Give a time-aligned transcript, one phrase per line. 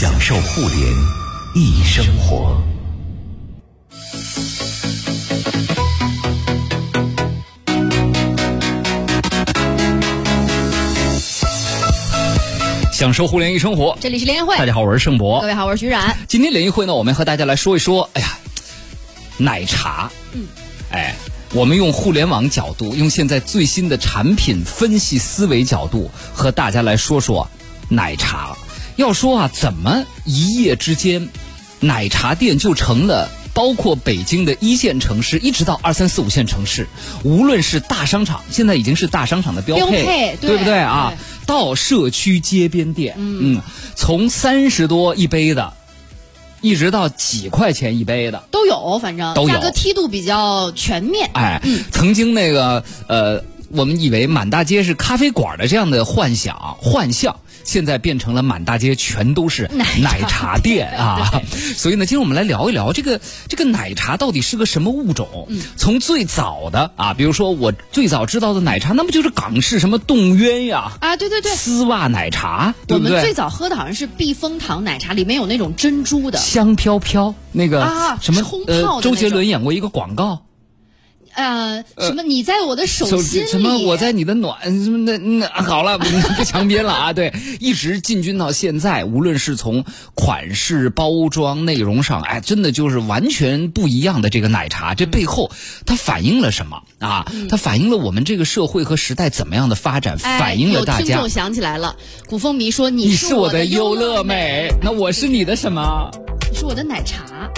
[0.00, 0.94] 享受互联
[1.56, 2.56] 易生活。
[12.92, 14.56] 享受互联易生活，这里是联谊会。
[14.56, 15.40] 大家好，我是盛博。
[15.40, 16.16] 各位好，我是徐冉。
[16.28, 18.38] 今天联谊会呢，我们和大家来说一说，哎呀，
[19.36, 20.12] 奶茶。
[20.32, 20.46] 嗯，
[20.92, 21.16] 哎，
[21.52, 27.50] 我们用互联网角度，用现在最新的产品分析思维角度，和大家来说说
[27.88, 28.56] 奶茶。
[28.98, 31.28] 要说啊，怎么一夜之间，
[31.78, 36.88] 奶茶店就成了包括北京的一线城市，一直到二三四五线城市，
[37.22, 41.14] 无论是大商场，现在已经是大商场的标标配，对不对啊？
[41.46, 43.62] 到社区街边店，嗯，
[43.94, 45.74] 从三十多一杯的，
[46.60, 51.30] 一直到几块钱一杯的都有，反正都有，价格梯度比较全面。
[51.34, 51.62] 哎，
[51.92, 57.36] 曾经那个呃，我们以为满大街是咖啡馆的这样的幻想幻象。
[57.68, 61.42] 现在变成了满大街全都是奶茶店啊！
[61.76, 65.46] 所以呢，今天我们来聊一聊这个这个奶茶到底是个什么物种？
[65.76, 71.16] 从最早的啊，比如说我最早知道的奶茶，那不就是港式什么冻鸳鸯啊？
[71.18, 73.10] 对对对，丝袜奶茶，对不对？
[73.10, 80.44] 我们最早喝的好像是避风塘奶茶，里面有那种珍珠的香飘飘那个啊什么呃，周杰伦演过一个广告。
[81.38, 82.22] 呃，什么？
[82.24, 83.46] 你在我的手心里？
[83.46, 83.78] 什么？
[83.86, 84.60] 我在你的暖？
[84.82, 84.98] 什么？
[84.98, 85.96] 那那好了，
[86.36, 87.12] 不强编了啊！
[87.12, 94.96] 对，一直进军到现在，无论是从款式、包装、内容上，哎，真的就是完全不一样的这个奶茶。
[94.96, 95.52] 这背后
[95.86, 97.30] 它反映了什么啊？
[97.48, 100.18] 它反映了我们这个社会和时代怎么样的发展？
[100.18, 101.00] 反映了大家。
[101.02, 101.94] 有听众想起来了，
[102.28, 106.10] 古风迷说：“你是我的优乐美，那我是你的什么？
[106.50, 107.48] 你是我的奶茶。”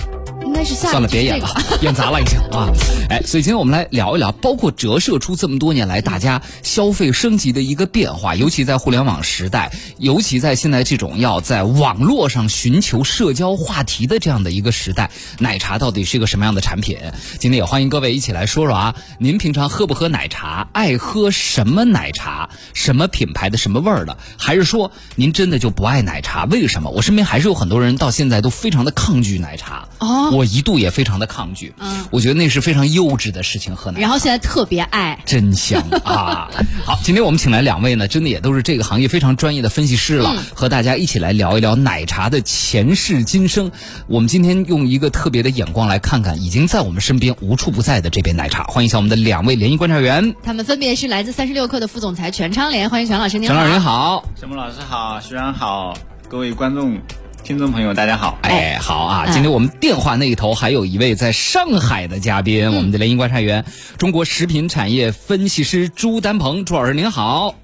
[0.45, 1.49] 应该是算了，别演了，
[1.83, 2.69] 演砸了已经啊！
[3.09, 16.99] 哎，所以今天我们来聊一聊，包括折射出这么多年来大家消费升级的一个变化，尤其在互联网时代，尤其在现在这种要在网络上寻求社交话题的这样的一个时代，奶茶到底是一个什么样的产品？
[17.39, 18.95] 今天也欢迎各位一起来说说啊！
[19.19, 20.69] 您平常喝不喝奶茶？
[20.73, 22.49] 爱喝什么奶茶？
[22.75, 23.59] 什么品牌的？
[23.59, 24.17] 什么味儿的？
[24.37, 26.45] 还是说您真的就不爱奶茶？
[26.45, 26.91] 为什么？
[26.91, 30.30] 我身边还是有很多人到现在都非常的抗拒奶茶哦。
[30.31, 34.01] 我一度也非常的抗拒，嗯，我觉得那是非常幼稚的事情，喝奶茶。
[34.01, 36.49] 然后现在特别爱，真香 啊！
[36.85, 43.71] 好，今天我们请来两位呢，真的也都是这个行业非常专业的分析师了，和大家一起来聊一聊奶茶的前世今生。
[44.07, 48.65] 我们今天用一个特别的眼光来看看，已经在我们身边无处不在的这杯奶茶。
[48.65, 53.55] 欢迎一下我们的两位联谊观察员，他们分别是来自三十六氪的副总裁全昌莲，欢迎全老师，您好。
[53.55, 55.95] 全老师您好，小木老师好，徐然好，
[56.29, 56.99] 各位观众。
[57.43, 58.39] 听众朋友，大家好！
[58.43, 59.27] 哎，好啊！
[59.33, 63.65] 今天我们电话那一头还有一位在上海的嘉宾，我们的联姻观察员，
[63.99, 67.55] 中国食品产业分析师朱丹鹏，朱老师您好。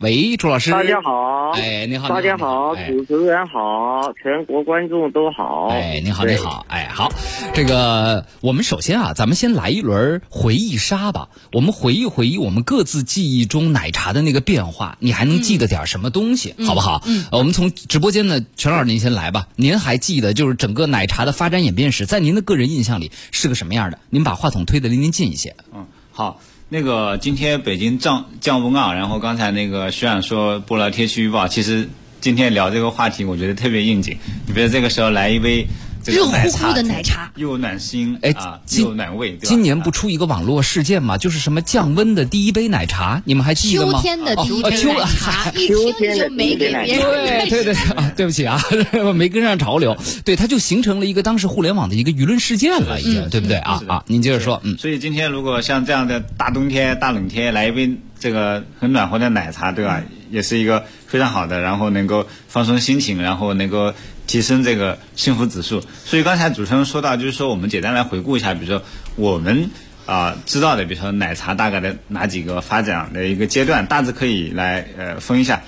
[0.00, 1.12] 喂，朱老师，大家好，
[1.54, 7.10] 哎，你好，大家好，主持人好，全国观众都好，哎，你好，你好，哎，好，
[7.54, 17.02] 这个我们首先啊，咱们先来一轮回忆杀吧，我们回忆回忆我们各自记忆中奶茶的那个变化，你还能记得点什么东西，好不好？
[17.06, 23.98] 嗯，我们从直播间的全老师您先来吧，您还记得就是整个奶茶的发展演变史，在您的个人印象里是个什么样的？
[24.10, 25.54] 您把话筒推得离您近一些。
[25.74, 26.40] 嗯，好。
[26.72, 31.86] 那个今天北京降降温啊，然后刚才那个徐冉说播了天气预报，其实
[32.22, 34.16] 今天聊这个话题，我觉得特别应景。
[34.46, 35.66] 你比如这个时候来一杯。
[36.04, 38.34] 热乎乎的奶茶，又暖心，哎，
[38.78, 39.36] 又暖胃。
[39.42, 41.16] 今年不出一个网络事件吗？
[41.16, 43.92] 就是什么降温的第一杯奶茶，你们还记得吗？
[43.92, 47.48] 秋天的第一杯奶茶，一听 就没给别人。
[47.48, 47.76] 对对对，
[48.16, 48.60] 对不起啊，
[49.14, 49.96] 没跟上潮流。
[50.24, 53.80] 对，它就形成了一个当时互联网的一个舆论事件了，已经，对不对啊？
[53.86, 54.60] 啊，您接着说。
[54.64, 54.76] 嗯。
[54.78, 60.02] 所以今天如果像这样的大冬天、大冷天来一杯这个很暖和的奶茶，对吧？
[60.30, 63.92] 也是一个非常好的，然后能够放松心情，然后能够。
[64.26, 68.82] 提升这个幸福指数，所以刚才主持人说到，就是说我们简单来回顾一下，比如说
[69.16, 69.70] 我们
[70.06, 75.62] 啊知道的，比如说奶茶大概的哪几个发展的一个阶段，大致可以来呃分一下。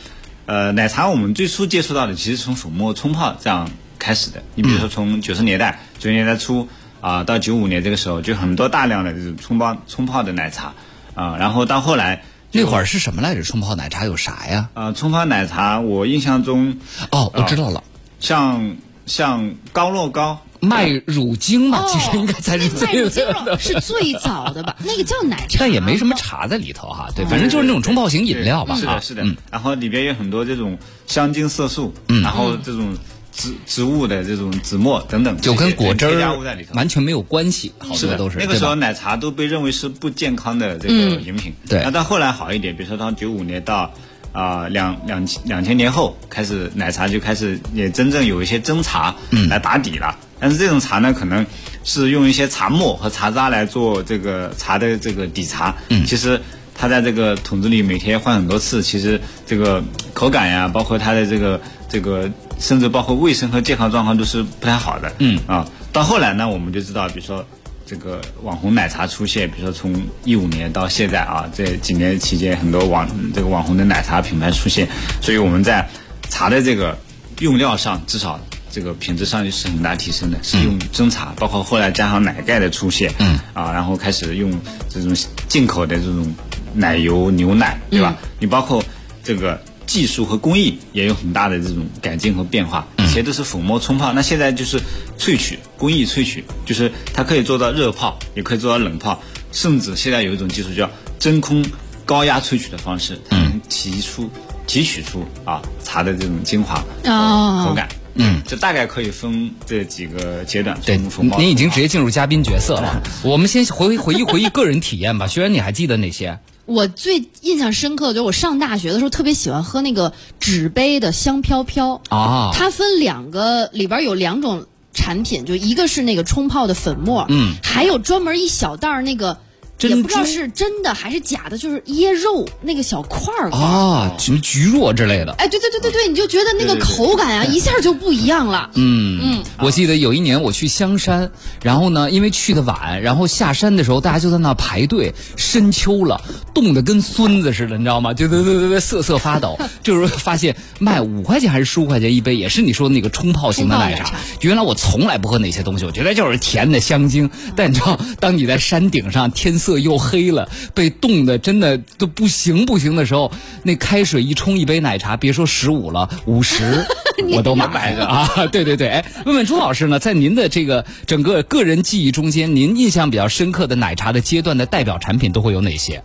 [0.46, 4.42] 呃，奶茶我们最初接触到的，其实从粉末冲泡这样开始的。
[4.54, 6.68] 你比如说从九十年代、九十年代初
[7.00, 10.74] 啊到九五年这个时候，就很多大量的这种冲泡冲泡的奶茶
[11.14, 13.42] 啊，然后到后来那会儿是什么来着？
[13.42, 14.68] 冲泡奶茶有啥呀？
[14.74, 16.76] 啊，冲泡奶茶我印象中
[17.10, 17.82] 哦，我知道了。
[18.24, 22.88] 像像高乐高麦乳精嘛，其实应该才是最
[23.60, 24.74] 是最早的吧？
[24.82, 27.10] 那个叫奶茶，但也没什么茶在里头哈。
[27.14, 28.74] 对，反正就是那种冲泡型饮料吧。
[28.76, 29.22] 是的，是的。
[29.50, 31.92] 然后里边有很多这种香精色素，
[32.22, 32.96] 然后这种
[33.30, 36.38] 植植物的这种紫末等等，就跟果汁儿
[36.72, 37.74] 完全没有关系。
[37.78, 41.52] 好多都是那个时候奶茶都被认为是不健康的这个饮品。
[41.68, 41.82] 对。
[41.84, 43.92] 那到后来好一点，比如说到九五年到
[44.34, 50.14] 啊两两两千年后开始奶茶就开始也真正有一些蒸茶嗯来打底了。
[50.40, 51.46] 但是这种茶呢，可能
[51.84, 55.74] 是用一些茶末和茶渣来做这个茶的这个底茶。
[55.88, 56.38] 嗯，其实
[56.74, 59.82] 它在这个桶子里每天换很多次，其实这个
[60.12, 61.58] 口感呀，包括它的这个
[61.88, 62.28] 这个，
[62.58, 65.10] 甚至包括卫生和健康状况都是不太好的。
[65.18, 67.46] 嗯啊，到后来呢，我们就知道，比如说
[67.86, 69.94] 这个网红奶茶出现，比如说从
[70.24, 74.88] 一五年到现在啊，这几年期间，很多网这个网红的奶茶品牌出现，
[75.20, 75.86] 所以我们在
[76.30, 76.98] 茶的这个
[77.40, 78.40] 用料上，至少
[78.70, 84.50] 这个品质上是很大提升的，是用真茶，包括后来加上奶盖的出现，嗯啊，然后开始用
[84.88, 85.14] 这种
[85.48, 86.34] 进口的这种
[86.72, 88.16] 奶油牛奶，对吧？
[88.40, 88.82] 你包括
[89.22, 89.62] 这个
[89.94, 94.80] 技术和工艺也有很大的这种改进和变化，以前都是粉末冲泡，那现在就是
[95.16, 101.64] 萃取工艺萃取，就是它可以做到热泡，也可以做到冷泡，甚至现在有一种技术叫真空
[102.04, 104.28] 高压萃取的方式，它能提出
[104.66, 107.88] 提取出啊茶的这种精华哦口感。
[108.16, 110.76] 嗯，这大概可以分这几个阶段。
[110.84, 113.00] 对您已经直接进入嘉宾角色了。
[113.22, 115.28] 我们先回回忆回忆个人体验吧。
[115.28, 116.40] 学员，你还记得哪些？
[116.66, 129.38] 我最印象深刻的就是我上大学的时候特别喜欢喝那个纸杯的香飘飘啊它分两个，里边有两种产品，就一个是那个冲泡的粉末，嗯，还有专门一小袋儿那个。
[129.76, 135.32] 珍珠也不知道是真的还是假的，就是椰肉那个小块儿啊，什么菊若之类的。
[135.38, 138.70] 哎，对对对对对，你就觉得那个对对对口感啊，一下就不一样了。
[138.74, 141.30] 嗯嗯，我记得有一年我去香山，
[141.62, 146.20] 然后呢，因为去的晚，然后下山的时候大家就在那排队，深秋了，
[146.54, 148.14] 冻得跟孙子似的，你知道吗？
[148.14, 149.58] 就对对对对，瑟瑟发抖。
[149.82, 154.12] 这时候发现卖五块钱还是十五块钱一杯，也是你说的那个冲泡型的奶茶。
[154.40, 157.28] 原来我从来不喝那些东西，我觉得就是甜的香精。
[157.56, 163.32] 但你知道，当你在山顶上，天色又黑了，被冻的真的都不行不行的时候，
[163.62, 166.84] 那开水一冲一杯奶茶，别说十五了，五十
[167.32, 168.28] 我都买了啊！
[168.52, 176.02] 对对对，哎，问问朱老师呢，在您的这个整个个人记忆中间，您印象比较深刻的奶茶的阶段的代表产品都会有哪些？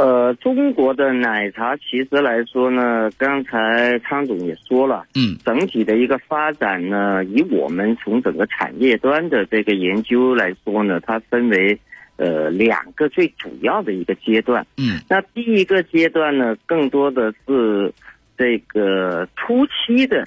[0.00, 5.36] 呃，中国的奶茶其实来说呢，刚才汤总也说了，嗯。
[5.44, 11.78] 整体的一个发展呢，以我们从整个产业端的这个研究来说呢，它分为
[12.16, 14.66] 呃两个最主要的一个阶段。
[14.78, 15.00] 嗯。
[15.06, 17.92] 那第一个阶段呢，更多的是
[18.38, 20.26] 这个初期的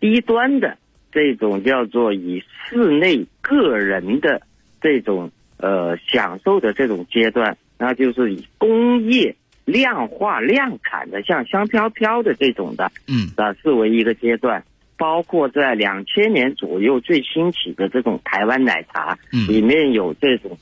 [0.00, 0.76] 低端的
[1.12, 4.42] 这种叫做以室内个人的
[4.80, 9.34] 这种呃享受的这种阶段，那就是以工业
[9.64, 14.62] 量化量产的，像香飘飘的这种的，嗯啊，视为一个阶段。
[15.00, 20.58] 包括在两千年左右最兴起的这种台湾奶茶，嗯里面有这种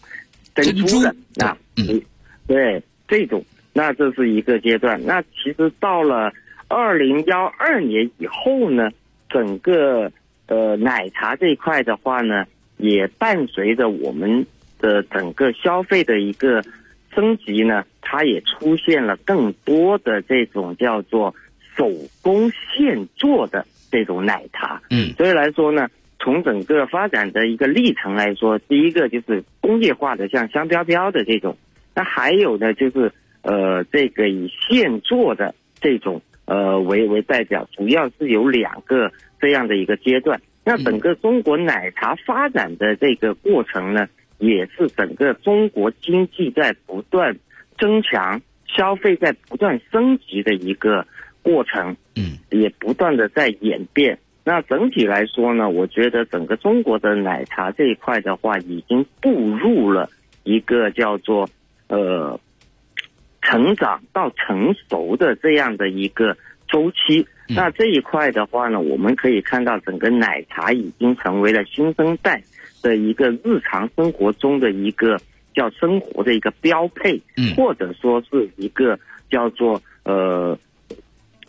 [0.55, 1.09] 珍珍珠珠的，
[1.43, 2.03] 啊对嗯
[2.47, 3.43] 对这种，
[3.73, 5.03] 那这是一个阶段。
[5.07, 6.31] 那其实到了
[6.69, 8.91] 二零幺二年以后呢，
[9.31, 10.13] 整个
[10.49, 12.45] 呃奶茶这一块的话呢，
[12.77, 14.45] 也伴随着我们
[14.79, 16.63] 的整个消费的一个
[17.17, 21.35] 升级呢，它也出现了更多的这种叫做
[21.75, 21.91] 手
[22.23, 24.81] 工现做的这种奶茶。
[24.91, 25.89] 嗯所以来说呢，
[26.21, 31.57] 从整个发展的一个历程来说，第一个就是工业化的，像香飘飘的这种，
[31.95, 33.11] 那还有呢就是
[33.43, 39.11] 呃这个以现做的这种呃为为代表，主要是有两个
[39.41, 40.41] 这样的一个阶段。
[40.65, 44.09] 那整个中国奶茶发展的这个过程呢，
[44.39, 47.37] 也是整个中国经济在不断
[47.79, 51.07] 增强、消费在不断升级的一个
[51.43, 51.97] 过程。
[52.15, 54.19] 嗯也不断的在演变。
[54.45, 60.09] 那整体来说呢，我觉得整个中国的奶茶这一块的话，已经步入了
[60.45, 61.49] 一个叫做
[61.89, 62.39] 呃
[63.43, 66.37] 成长到成熟的这样的一个
[66.69, 67.27] 周期。
[67.49, 72.41] 那这一块的话呢，我们可以看到整个奶茶已经成为了新生代
[72.87, 75.19] 的一个日常生活中的一个
[75.53, 77.53] 叫生活的一个标配，嗯。
[77.57, 78.97] 或者说是一个
[79.29, 80.57] 叫做呃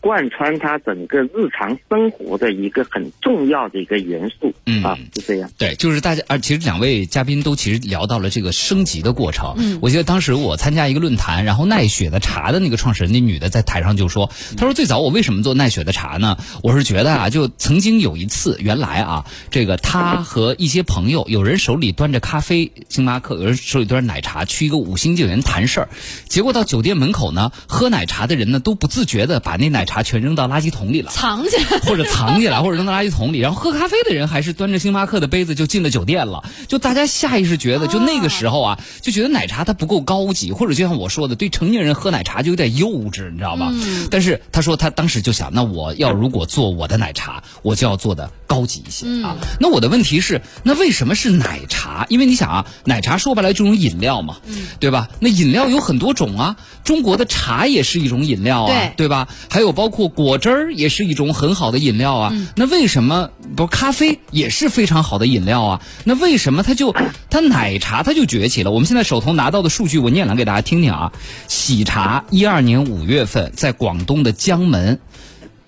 [0.08, 4.54] 贯穿他整个日常生活的一个很重要的一个元素。
[4.66, 5.52] 嗯啊，是这样。
[5.58, 9.56] 对，就是大家，而其实两位嘉宾都其实聊到了这个升级的过程。
[9.58, 16.38] 嗯我记得当时我参加一个论坛，然后奈雪的茶的那个创始人，那女的在台上就说：“她说最早我为什么做奈雪的茶呢？
[16.64, 25.90] 我是觉得啊，就曾经有一次，原来啊，这个她和一些朋友，有人手里端着咖啡星巴克，有人手里端着奶茶，去一个五星酒店谈事儿，
[26.30, 31.12] 结果到酒店门口呢，喝奶茶的人呢都不自觉的把那奶茶茶全扔到垃圾桶里了。
[31.12, 31.80] 藏起来。
[31.80, 36.44] 或者藏起来，或者扔到垃圾桶里，然后喝咖啡的人还是端着星巴克的杯子就进了酒店了。
[36.68, 43.74] 就大家下意识觉得，就那个时候啊，就觉得奶茶它不够高级，或者就像我说的，对成年人喝奶茶就有点幼稚，你知道吗？
[44.12, 49.36] 但是他说他当时就想，那我要如果做我的奶茶，我就要做的高级一些啊。
[49.60, 52.06] 那我的问题是，那为什么是奶茶？
[52.10, 54.38] 因为你想啊，奶茶说白了就是饮料嘛，
[54.80, 55.10] 对吧？
[55.20, 59.28] 那饮料有很多种啊，中国的茶也是一种饮料啊，对对吧？
[59.50, 62.34] 还有包括果汁儿也是一种很好的饮料啊。
[62.56, 65.82] 那为什么不咖啡也是非常好的饮料啊？
[66.04, 66.96] 那为什么它就
[67.30, 68.72] 它奶茶它就崛起了？
[68.72, 71.12] 我们现在手头拿到的数据，我念来给大家听听啊。
[71.48, 75.00] 喜茶一二年五月份在广东的江门。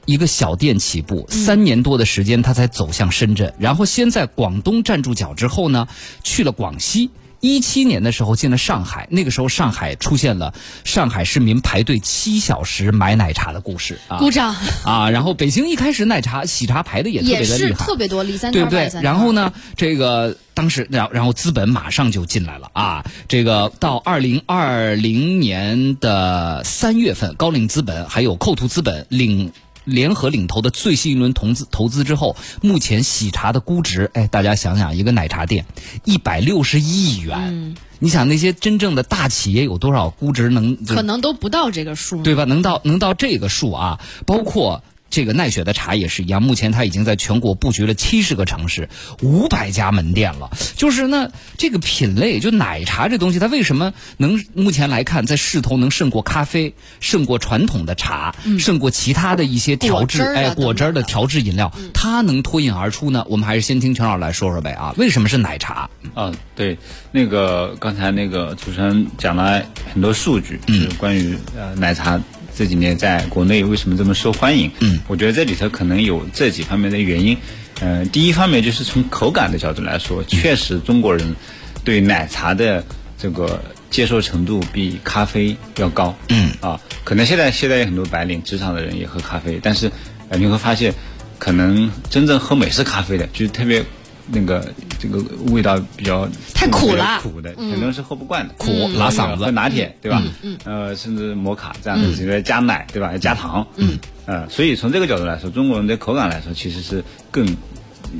[0.06, 5.88] 一个小店起步，三年多的时间，它才走向深圳，然后先在广东站住脚之后呢，
[6.24, 7.12] 去了广西。
[7.40, 10.54] 一七年的时候进了上海，那个时候上海出现了
[10.84, 15.10] 上海市民排队七小时买奶茶的故事啊，鼓掌啊！
[15.10, 18.90] 然后北京一开始奶茶喜茶排的也特别也是的厉害，特别多，对不对。
[19.02, 23.06] 然后呢，这个当时，然然后资本马上就进来了啊！
[23.28, 29.52] 这个到二零二零年的三月份，高瓴资本还有扣图资本领。
[29.90, 35.66] 联合领投的最新一轮投资投资之后，目前喜茶的估值，哎，大家想想，一个奶茶店
[36.06, 42.24] 一百六十亿元，你想那些真正的大企业有多少估值能可能都不到这个数。
[42.24, 42.46] 对吧？
[42.46, 44.84] 能到能到这个数啊，包括。
[45.10, 48.90] 这个奈雪的茶也是一样，目前它已经在全国布局了七十个城市，
[49.22, 50.50] 五百家门店了。
[50.76, 63.26] 就是那这个品类，就奶茶这东西，它为什么能目前来看在势头能胜过咖啡，胜过传统的茶，胜过其他的一些调制哎果汁儿的调制饮料，它能脱颖而出呢？
[63.30, 65.90] 我们还是先听全老师来说说呗啊，为什么是奶茶？
[66.14, 66.78] 啊，对，
[67.12, 69.64] 那个刚才那个主持人讲了
[69.94, 72.20] 很多数据，就是关于呃奶茶
[72.60, 74.70] 这几年在国内为什么这么受欢迎。
[74.82, 77.38] 嗯，我觉得这里头可能有这几方面的原因。
[77.80, 81.38] 呃，第一方面就是从口感的角度来说，确实中国人
[81.86, 82.84] 对奶茶的
[83.18, 86.14] 这个接受程度比咖啡要高。
[86.28, 89.90] 嗯，啊，可能现在现在有很多白领职场的人也喝咖啡，但是
[90.28, 90.94] 呃你会发现，
[91.38, 93.86] 可能真正喝美式咖啡的，就是特别
[94.32, 97.20] 那个这个味道比较太苦了。
[97.22, 99.46] 苦的，很多人是喝不惯的，苦拉嗓子。
[99.46, 100.22] 喝拿铁对吧？
[100.42, 103.18] 嗯呃，甚至摩卡这样的，这个加奶对吧？
[103.18, 107.56] 加糖，嗯，呃，所以从这个角度来说，中国人的口感来说，其实是更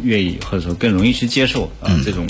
[0.04, 2.28] 愿意或者说更容易去接受啊这种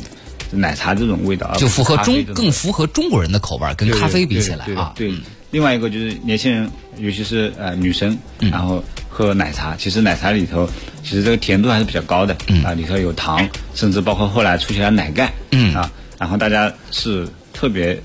[0.51, 5.17] 奶茶这种味道，就符合中更符合中国人的口味，跟咖啡比起来对啊，对，对
[5.51, 10.69] 另外一个就是年轻人，尤其是呃女生，嗯然后喝奶茶，其实奶茶里头
[11.03, 17.99] 其实这个甜度还是比较高的，嗯啊，里头有糖，甚至包括后来出现了奶盖，嗯啊，然后大家是特别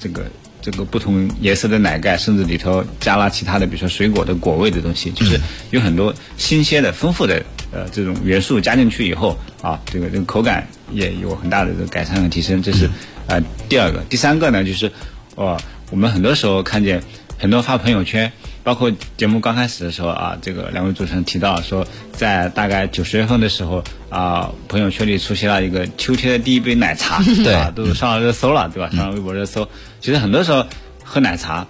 [0.00, 0.24] 这个。
[0.62, 12.90] 这个不同颜色的奶盖，甚至里头加了其他的，比如说水果的果味的东西，嗯就是有很多新鲜的、丰富的呃这种元素加进去以后啊，这个这个口感也有很大的这个改善和提升，这是
[13.28, 14.00] 呃第二个。
[14.08, 14.90] 第三个呢，就是
[15.36, 15.56] 哦，
[15.90, 17.02] 我们很多时候看见
[17.38, 18.32] 很多发朋友圈，
[18.64, 27.70] 包括节目刚开始的时候啊，这个两位主持人提到说，在大概九十月份的时候啊，朋友圈里出现了一个秋天的第一杯奶茶， 对吧？
[27.74, 28.90] 都上了热搜了，对吧？
[28.90, 29.68] 上了微博热搜。
[30.00, 30.64] 其实很多时候
[31.04, 31.66] 喝奶茶，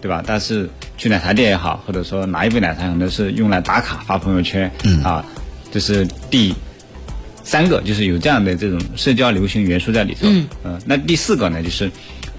[0.00, 0.22] 对吧？
[0.24, 5.24] 但是去奶茶店也好，或者说拿一杯奶茶，可能是用来打卡发朋友圈，嗯啊，
[5.72, 6.54] 这是第
[7.42, 10.28] 三个，就是有这样的这种社交流行元素在里头。
[10.62, 11.90] 嗯，那第四个呢，就是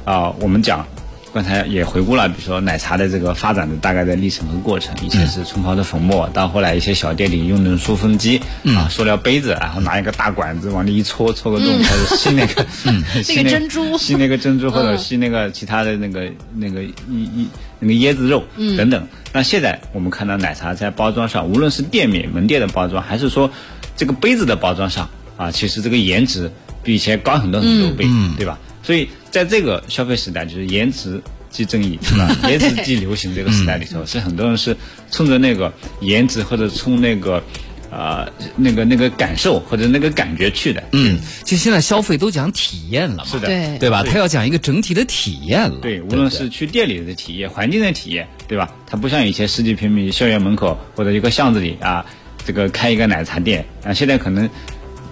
[0.05, 0.87] 啊、我们讲。
[1.31, 8.41] 刚才也回顾了，比如说奶茶的这个发展的大概的历程和过程，以前是冲泡的粉末，到后来一些小店里用那种塑封机、
[8.75, 12.65] 啊，塑料杯子，然后拿一个大管子往里一戳，戳个洞，开始吸那个，
[13.21, 13.97] 吸那个珍珠。
[13.97, 17.47] 吸那个珍珠或者吸那个其他的那个那个一一
[17.79, 18.43] 那个椰子肉
[18.75, 19.07] 等等。
[19.31, 23.51] 那现在我们看到奶茶在包装上，无论是店面门店的包装，还是说
[23.95, 25.07] 这个杯子的包装上
[25.37, 28.57] 啊，其实这个颜值比以前高很多很多倍，对吧？
[28.83, 32.35] 所以在这个消费时代，就是颜值即正义， 是吧？
[32.47, 34.75] 颜值即流行这个时代里头，是很多人是
[35.11, 35.71] 冲着那个
[36.01, 37.43] 颜值或者冲那个。
[37.91, 44.03] 啊、那个那个感受或者那个感觉去的，嗯，其实现在消费都讲体验了嘛，是的，对对吧？
[44.03, 48.71] 他要讲一个整体的体验了，对，无论是去店里的体验、环境的体验，对吧？
[48.85, 52.05] 它不像以前十几平米校园门口或者一个巷子里啊，
[52.45, 54.47] 这个开一个奶茶店啊，现在可能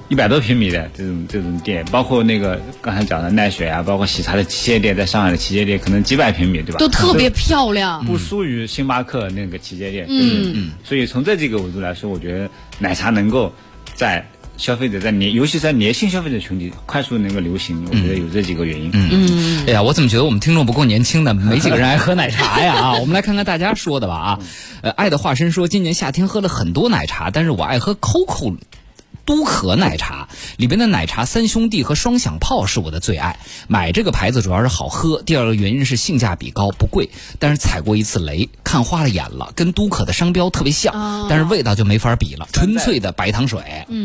[0.09, 6.79] 一百多平米的这种这种店，包括那个刚才讲的奈雪啊，包括喜茶的旗舰店，在上海的旗舰店可能几百平米，对吧？
[6.79, 8.05] 都特别漂亮。
[8.05, 12.49] 不输于星巴克那个旗舰店，嗯嗯，所以从这几个维度来说，我觉得
[12.79, 13.51] 奶茶能够
[13.95, 18.89] 在消费者在年，尤其在年轻消费者群体快速能够流行，我觉得有这几个原因。
[18.93, 21.33] 嗯，哎呀，我怎么觉得我们听众不够年轻呢？
[21.33, 22.93] 没几个人爱喝奶茶呀啊！
[23.01, 24.39] 我们来看看大家说的吧啊。
[24.83, 28.55] 呃，爱的化身说，今年夏天喝了很多奶茶，但是我爱喝 COCO。
[29.27, 37.09] 都可奶茶里边的奶茶三兄弟和双响炮是我的最爱，买这个牌子主要是好喝，第二个原因是性价比高，不贵。
[37.37, 43.59] 但是踩过一次雷，看花了眼了，跟都可的商标特别像，但是味道就没法比了，纯粹的白糖水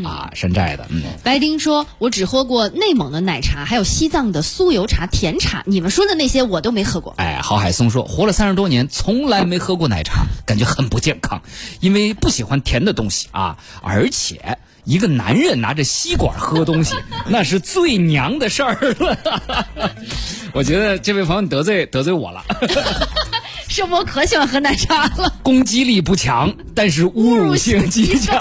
[0.05, 0.87] 啊，山寨的。
[0.88, 7.14] 嗯，白丁说，我只喝过内蒙的奶茶，还有西藏的酥油茶、甜茶，你们说的那些我都没喝过。
[7.19, 11.43] 哎，郝海松说，活了三十多年，从来没喝过奶茶，感觉很不健康，
[11.79, 14.59] 因为不喜欢甜的东西啊，而且。
[14.85, 16.97] 一个男人拿着吸管喝东西，
[17.29, 19.67] 那是最娘的事儿了。
[20.53, 22.45] 我觉得这位朋友得罪得罪我了。
[23.69, 25.33] 是我可喜欢喝奶茶了。
[25.43, 28.39] 攻击力不强，但是侮辱性极强。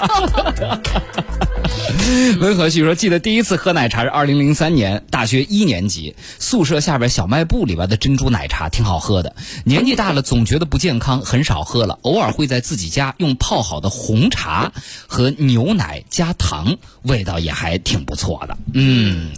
[2.40, 9.34] 温和旭说：“记得第一次喝奶茶是二零零三年大学一年级，宿舍下边小卖部里边的珍珠奶茶挺好喝的。
[9.64, 11.98] 年纪大了总觉得不健康，很少喝了。
[12.02, 14.72] 偶尔会在自己家用泡好的红茶
[15.06, 18.56] 和牛奶加糖，味道也还挺不错的。
[18.74, 19.30] 嗯。”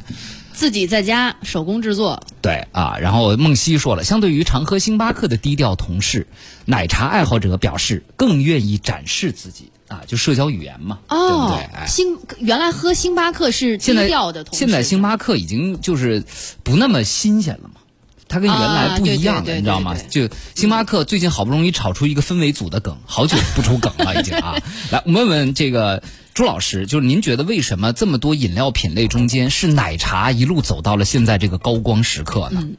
[0.55, 2.97] 自己在家手工制作，对啊。
[3.01, 6.29] 然后梦溪说了，相对于常喝星巴克的低调同事，
[6.65, 11.87] 奶茶爱好者表示更愿意展示自己啊，就社交语言嘛，对不对？
[11.87, 16.25] 星原来喝星巴克是低调的，现在星巴克已经就是
[16.63, 17.81] 不那么新鲜了嘛。
[18.27, 19.95] 它跟原来不一样了，你知道吗？
[20.11, 24.57] 就星巴克最近好不容易炒出一个氛围组的梗，好久不出梗了已经啊。
[24.91, 32.63] 来，我问问这个朱老师，就是您觉得为什么这么多饮料品类中间是奶茶一路走到了现在这个高光时刻呢？
[32.65, 32.77] 嗯，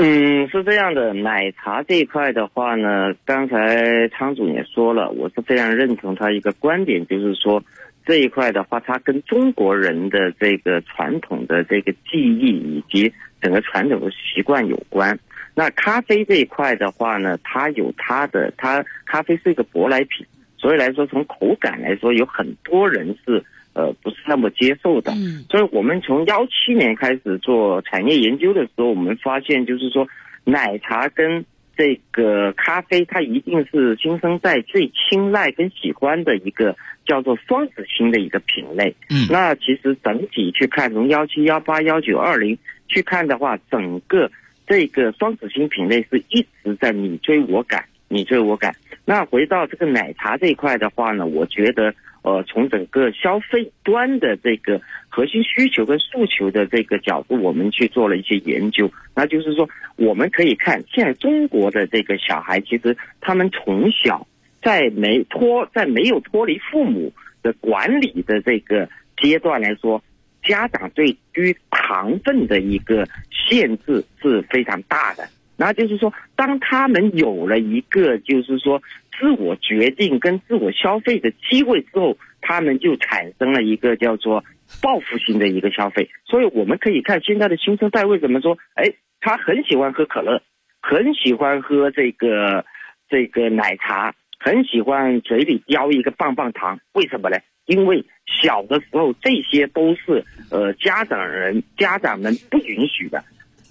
[0.00, 7.62] 嗯是这样的，奶茶这一块的话呢，刚才仓总也说了，我是非常认同他一个观点，就是说。
[8.06, 15.16] 这一块的话，它跟中国人的这个传统的这个记忆以及整个传统的习惯有关。
[15.54, 20.26] 那咖啡这一块的话呢，它有它的，它咖啡是一个舶来品，
[20.56, 23.44] 所以来说从口感来说，有很多人是
[23.86, 25.12] 呃不是那么接受的。
[25.12, 30.06] 嗯，所以我们从幺七年开始做产业研究的时候，我们发现就是说
[30.44, 31.44] 奶茶跟。
[31.76, 38.94] 这个咖啡，它一定是新生代最青睐跟喜欢的一个叫做双子星的一个品类。
[39.08, 44.30] 嗯，那其实整体去看，从幺七、幺八、幺九、二零去看的话，整个
[44.66, 48.76] 这个双子星品类是一直在你追我赶，你追我赶。
[49.06, 51.94] 那回到这个奶茶这一块的话呢，我觉得。
[52.22, 58.92] 呃，从整个消费端的这个核心需求跟诉求的这个角度，我们去做了一些研究。
[59.14, 64.26] 那就是说，我们可以看现在中国的这个小孩，其实他们从小
[64.62, 70.02] 在没脱在没有脱离父母的管理的这个阶段来说，
[70.42, 75.26] 家长对于糖分的一个限制是非常大的。
[75.60, 78.82] 那就是说，当他们有了一个就是说。
[79.18, 84.42] 自我决定跟自我消费的机会之后，他们就产生了一个叫做
[84.80, 86.08] 报复性的一个消费。
[86.24, 90.40] 所以我们可以看现在的新生代为什么说，哎，他很喜欢喝可乐，
[90.80, 92.64] 很喜欢喝这个
[93.10, 96.80] 这个奶茶，很喜欢嘴里叼一个棒棒糖。
[96.94, 97.36] 为什么呢？
[97.66, 103.22] 因为小的时候这些都是呃家长人家长们不允许的，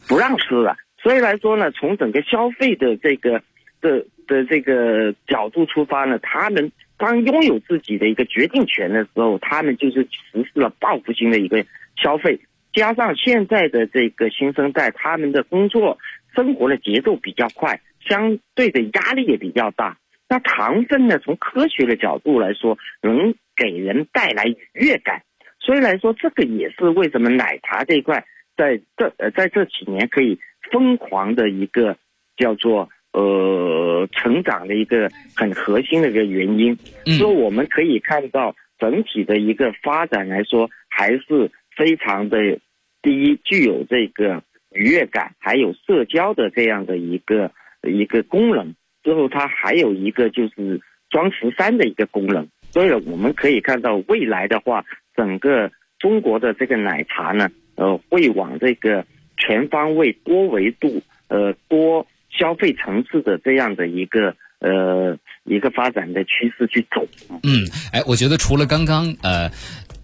[0.07, 0.77] 不让吃的。
[1.01, 3.41] 所以来说呢，从整个消费的这个
[3.81, 4.05] 的。
[4.29, 12.39] 的这个角度出发呢，他们当拥有自己的一个决定权的时候，他们就是实施了报复性的一个消费。
[12.71, 15.97] 加上现在的这个新生代，他们的工作
[16.35, 19.97] 生活的节奏比较快，相对的压力也比较大。
[20.27, 25.23] 那糖分呢，从科学的角度来说，能给人带来愉悦感。
[25.59, 30.37] 所以来说，这个也是为什么奶茶这一块在这呃在这几年可以
[30.71, 31.97] 疯狂的一个
[32.37, 32.89] 叫做。
[33.11, 36.75] 呃，成长的一个很核心的一个原因，
[37.17, 42.59] 所以我们可以看到整体的一个发展来说，还是非常的
[43.01, 47.51] 第一具有这个愉悦感，还有社交的这样的一个
[47.81, 48.75] 一个功能。
[49.03, 50.79] 之后它还有一个就是
[51.09, 52.47] 装十三的一个功能。
[52.69, 59.03] 所以我们可以看到未来的话，整个中国的这个奶茶呢，呃，会往这个
[59.39, 62.05] 全方位、多维度、呃多。
[62.31, 67.05] 消费层次的这样的一个呃一个发展的趋势去走。
[67.41, 69.49] 嗯，哎，我觉得除了刚刚呃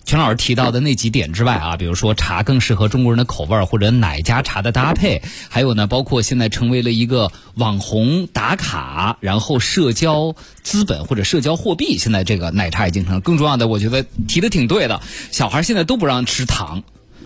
[0.05, 13.67] 全老师提到的那几点之外啊，比如说茶更适合中国人的口味儿，或者奶加茶的搭配，还有呢，包括现在成为了一个网红打卡，然后社交资本或者社交货币，现在这个奶茶已经成了更重要的。
[13.67, 14.99] 我觉得提的挺对的，
[15.31, 16.83] 小孩现在都不让吃糖。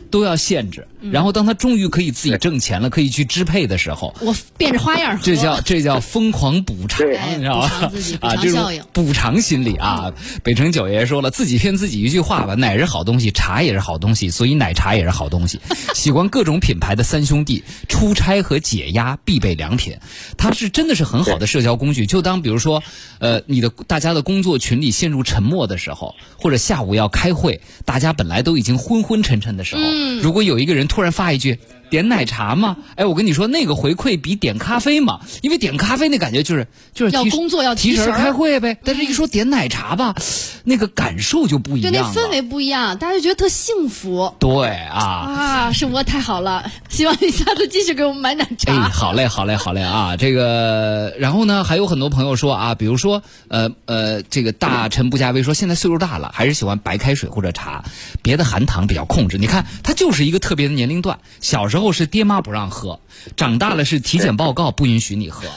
[0.10, 5.24] 都要限制，然后当他终于可以自己挣钱了，可以去支配的时候，我变着花样喝。
[5.24, 8.18] 这叫这叫疯狂补偿，你知道吧补偿自己？
[8.18, 10.12] 补啊，这种补偿心理啊。
[10.44, 15.60] 北城九爷说了，自己骗自己一句话吧，奶是好东西，茶也是好东西，所以奶茶也是好东西。
[15.94, 19.98] 喜欢各种品牌的三兄弟，出差和解压必备良品。
[20.38, 22.06] 它是真的是很好的社交工具。
[22.06, 22.82] 就当比如说，
[23.20, 29.82] 呃，你的大家的工作群里陷入沉默的时候，或者下午要开会，大家本来都已经昏昏沉沉的时候，
[30.22, 31.58] 如果有一个人突然发一句。
[31.90, 32.78] 点奶茶吗？
[32.96, 38.78] 哎，我跟你说，那个回馈比点咖啡嘛，因为点咖啡那感觉就是就是提要工作要提神开会呗。
[38.84, 40.16] 但是一说点奶茶吧，
[40.64, 42.12] 那个感受就不一，样了。
[42.14, 45.00] 那氛围不一样，大家就觉得特幸福对啊。
[45.00, 45.72] 啊！
[45.72, 48.90] 生活太好了，希望你下次继续给我们买奶茶哎，茶。
[48.90, 50.18] 好嘞，好嘞，好嘞啊！
[50.18, 57.84] 这个，然后呢，还有很多朋友说啊，比如说，呃呃，这个大臣不加微说，现在岁数大了，还是喜欢白开水或者茶，
[58.22, 59.38] 别的含糖比较控制。
[59.38, 63.00] 你看，他就是一个特别的年龄段，小时候是爹妈不让喝，
[63.36, 65.48] 长大了是体检报告不允许你喝，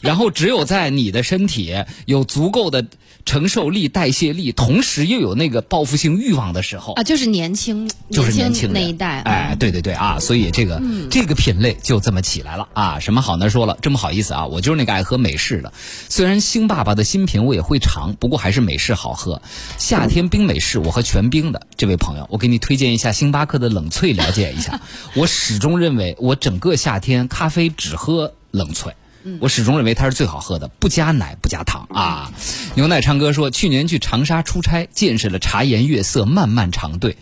[0.00, 1.74] 然后只有在你的身体
[2.06, 2.86] 有足够的
[3.26, 12.98] 承受力、代谢力，同时又有那个报复性欲望的时候啊，就是年轻，就是年轻人那一代，哎，对对对啊，所以这个、这个品类就这么起来了啊。
[12.98, 13.50] 什么好呢？
[13.50, 15.72] 说了这么好意思啊，我就是那个爱喝美式的。
[16.08, 19.42] 虽然星爸爸的新品我也会尝，不过还是美式好喝。
[19.78, 21.66] 夏天冰美式，我喝全冰的。
[21.76, 24.80] 这位朋友，我给你推荐一下星巴克的冷萃，了解一下。
[25.14, 28.92] 我始终认为，我整个夏天咖啡只喝冷萃。
[29.40, 32.32] 我始终认为它是最好喝的，不加奶不加糖啊！
[32.74, 37.16] 牛奶唱歌说，去年去长沙出差，见识了茶颜悦色漫漫长队。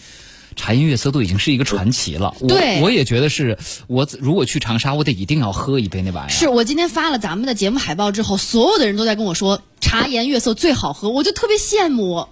[0.57, 6.31] 茶颜悦色都已经是一个传奇了，我对我也觉得是，我如果去长沙，我得一定要喝一杯那玩意儿。
[6.31, 12.27] 是我今天发了咱们的节目海报之后，所有的人都在跟我说茶颜悦色最好喝，我就特别羡慕，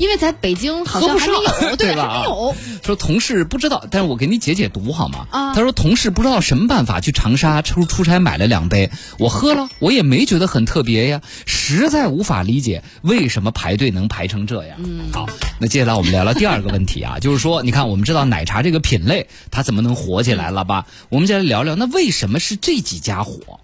[0.00, 1.34] 因为在北京好像还没
[1.68, 2.54] 有， 对吧还没有。
[2.82, 5.26] 说同事不知道，但是我给你解解毒好吗？
[5.30, 14.78] 啊他说同事不知道什么办法去长沙出出差买了两杯，我喝了，我也没觉得很特别呀，实在无法理解为什么排队能排成这样。
[14.82, 15.28] 嗯，好，
[15.60, 20.86] 那接下来我们聊聊第二个问题啊， 就是说，你看我们知道奶茶这个品类它怎么能火起来了吧？
[21.10, 23.60] 我们接下来聊聊，那为什么是这几家火？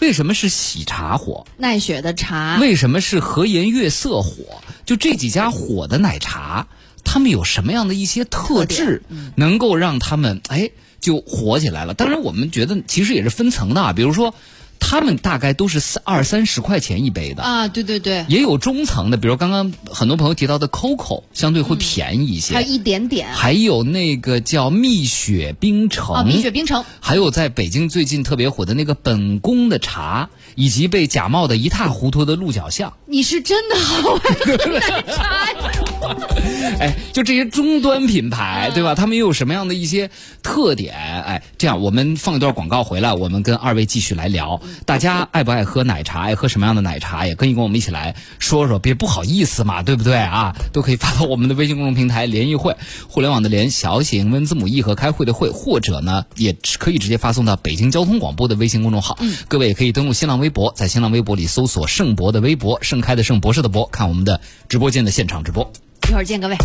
[0.00, 1.46] 为什么是喜茶火？
[1.56, 4.62] 奈雪的茶，为什么是和颜悦色火？
[4.84, 6.66] 就这几家火的奶茶，
[7.04, 9.02] 他们有什么样的一些特质，
[9.34, 11.94] 能够让他们哎就火起来了？
[11.94, 14.34] 当然，我们觉得其实也是分层的啊，比如说。
[14.78, 22.54] 他们大概都是三二三十块钱一杯的，啊，对对对，也有中层的，比如刚刚很多朋友提到的 COCO，相对会便宜一些。
[22.54, 32.92] 还有一点点还有那个叫蜜雪冰城，啊，蜜雪冰城，还有在北京最近特别火的那个本宫的茶，以及被假冒的一塌糊涂的鹿角巷。
[33.06, 35.70] 你是真的好爱喝奶茶呀！
[36.80, 38.94] 哎，就这些终端品牌，对吧？
[38.94, 40.10] 他们又有什么样的一些
[40.42, 40.94] 特点？
[40.94, 44.60] 哎，这样我们放一段广告回来，我们跟二位继续来聊。
[44.84, 46.22] 大家爱不爱喝奶茶？
[46.22, 47.26] 爱喝什么样的奶茶？
[47.26, 50.54] 也可以跟我们一起来说说，别不好意思嘛，对不对啊？
[50.72, 52.76] 都可以发到我们的微信公众平台“联谊会”，
[53.08, 59.18] 互联网的联，小写英文字母 E 和开会的会，或者呢，也可以直接发送到北京交通广播的微信公众号。
[59.48, 65.72] 各位也可以登录新浪微博，在新浪微博里搜索“盛博”的微博，盛开的盛，博士的博，看我们的直播间的现场直播。
[66.08, 66.56] 一会儿见各位。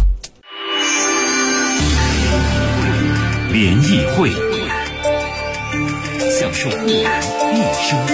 [3.52, 4.30] 联谊会，
[6.30, 7.02] 享受互联
[7.52, 8.14] 一生活，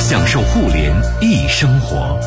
[0.00, 2.20] 享受互联一生活。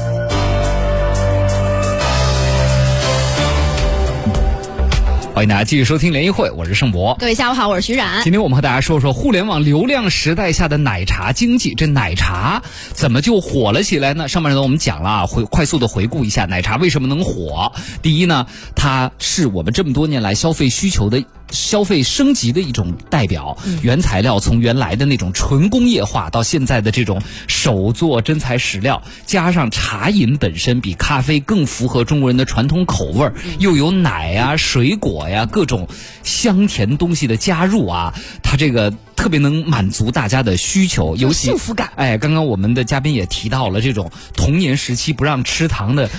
[5.37, 7.15] 欢迎大家继续收听联谊会，我是盛博。
[7.19, 8.23] 各位下午好，我是徐冉。
[8.23, 11.75] 今天我们和大家说说互联网流量时代下的奶茶经济。
[11.75, 14.27] 这奶茶怎么就火了起来呢？
[14.27, 17.71] 上半段我们讲了啊，回快速的回顾一下奶茶为什么能火。
[18.01, 21.23] 第一呢，它是我们这么多年来消费需求的。
[21.51, 35.87] 消费升级的一种代表，原材料从原来的那种纯工业化，到现在的这种手做真材实料，加上茶饮本身比咖啡更符合中国人的传统口味儿，又有奶呀、水果呀各种
[36.23, 46.09] 香甜东西的加入啊，它这个特别能满足大家的需求，尤其幸福感哎，刚刚我们的嘉宾也提到了这种童年时期不让吃糖的。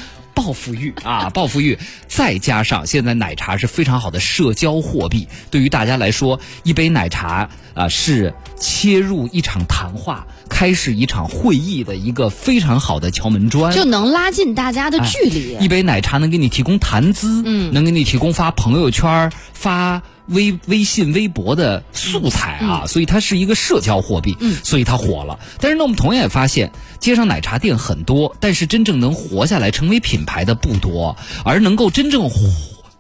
[0.49, 15.59] 报暴富欲啊，暴富欲，再加上现在奶茶是非常好的社交货币，对于大家来说，一杯奶茶啊是切入一场谈话、开始一场会议的一个非常好的敲门砖，就能拉近大家的距离。
[15.61, 25.39] 一杯奶茶能给你提供谈资，嗯，能给你提供发朋友圈、发微微信、微博的素材啊，所以它是一个社交货币，嗯，所以它火了。
[25.61, 32.37] 但是呢，我们同样也发现，街上奶茶店很多，但是真正能活下来、成为品牌的不多，而能够真正火，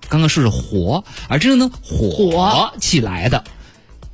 [0.08, 3.44] 刚刚说是活，而真正能火起来的。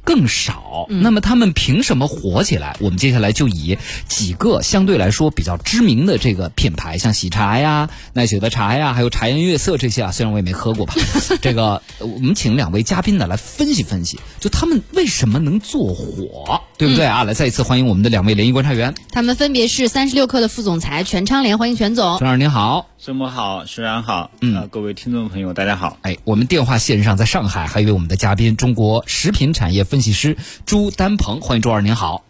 [0.05, 2.77] 更少，那么他们凭什么火起来？
[2.81, 10.95] 我们接下来就以几个相对来说比较知名的这个品牌，像喜茶呀、奈雪的茶呀，还有茶颜悦色这些啊，虽然我也没喝过吧，
[11.41, 17.25] 这个我们请两位嘉宾呢来分析分析，就他们为什么能做火，对不对啊？
[17.25, 22.19] 来，再一次欢迎我们的两位联谊观察员，他们分别是三十六氪的副总裁全昌联，欢迎全总。
[22.19, 25.99] 陈老师您好，周末好，徐然好，嗯呃各位听众朋友大家好。
[26.01, 32.25] 哎，我们电话线上在上海还有一位我们的嘉宾，中国食品产业分析师朱丹鹏，欢迎朱二，您好。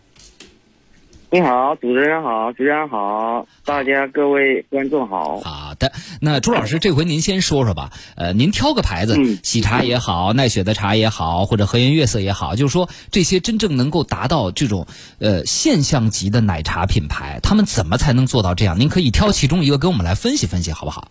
[1.34, 5.40] 你好，主持人好，主持人好，大家各位观众好。
[5.40, 7.90] 好的，那朱老师，这回您先说说吧。
[8.16, 14.86] 呃，您挑个牌子，嗯喜茶也好，奈雪的茶也好，或者和颜悦色也好，就是说这些真正能够达到这种
[15.18, 18.78] 呃现象级的奶茶品牌，他们怎么才能做到这样？
[18.78, 21.10] 您可以挑其中一个跟我们来分析分析，好不好？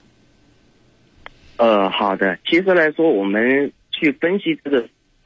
[1.57, 2.39] 呃，好的。
[2.49, 4.79] 其实来说，我们去分析这个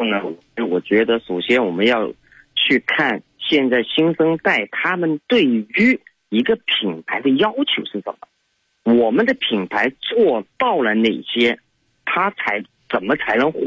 [0.04, 2.12] 呢，我觉得首先我们要
[2.56, 8.14] 去看现在新生代他们对于一个品牌的要求是什
[8.84, 11.58] 么，我们的品牌做到了哪些，
[12.06, 13.60] 它才怎么才能火？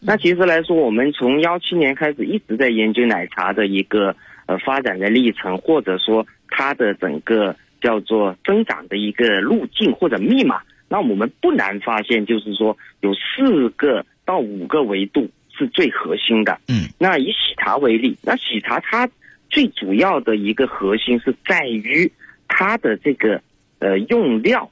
[0.00, 4.14] 那其实来说，我们从幺七年开始一直在研究奶茶的一个
[4.46, 10.60] 呃发展的历程，或者说它的整个叫做增长的一个路径或者密码。
[10.88, 16.60] 那我们不难发现，就是说有四个到五个维度是最核心的。
[16.68, 19.08] 嗯，那以喜茶为例，那喜茶它
[19.52, 22.10] 最主要的一个核心是在于
[22.48, 23.40] 它的这个
[23.78, 24.68] 呃用料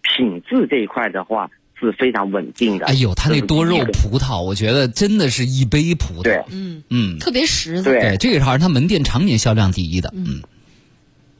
[0.00, 2.86] 品质这一块的话是非常稳定的。
[2.86, 6.44] 哎呦，它那多肉葡萄，我觉得真的是一杯葡萄。
[6.50, 8.16] 嗯，嗯，特别实在。
[8.16, 10.12] 这个好像他门店常年销量第一的。
[10.16, 10.42] 嗯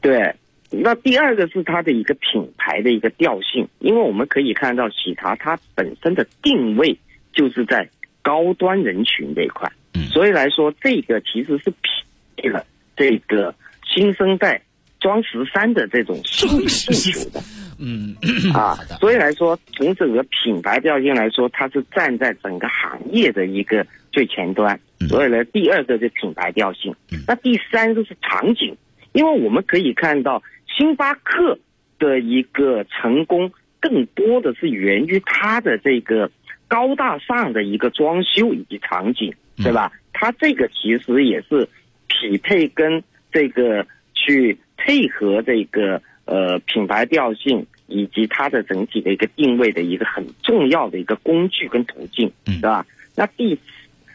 [0.01, 0.35] 对，
[0.69, 6.97] 那第二个是它的一个品牌的一个调性，因为我们可以看到喜茶它本身的定位
[7.31, 7.89] 就是在
[8.21, 11.89] 高端人群这一块，嗯所以来说这个其实是匹
[12.35, 13.53] 配了这个
[13.85, 14.61] 新生代
[14.99, 17.41] 装十三的这种诉求的。
[17.79, 18.15] 嗯，
[18.53, 24.79] 啊，所以来说，从整个品牌调性来说，它是站在整个行业的一个最前端。
[24.99, 25.07] 嗯。
[25.09, 26.95] 所以呢，第二个是品牌调性。
[27.11, 28.77] 嗯，那第三个是场景，
[29.11, 30.41] 因为我们可以看到
[30.77, 31.57] 星巴克
[31.97, 36.29] 的一个成功，更多的是源于它的这个
[36.67, 39.63] 高大上的一个装修以及场景，嗯。
[39.63, 39.91] 对吧？
[40.13, 41.67] 它这个其实也是
[42.07, 52.85] 匹配跟这个去配合这个呃品牌调性以及它的整体的一个定位的一个很重要的一个工具跟途径，嗯对吧？
[53.15, 53.57] 那第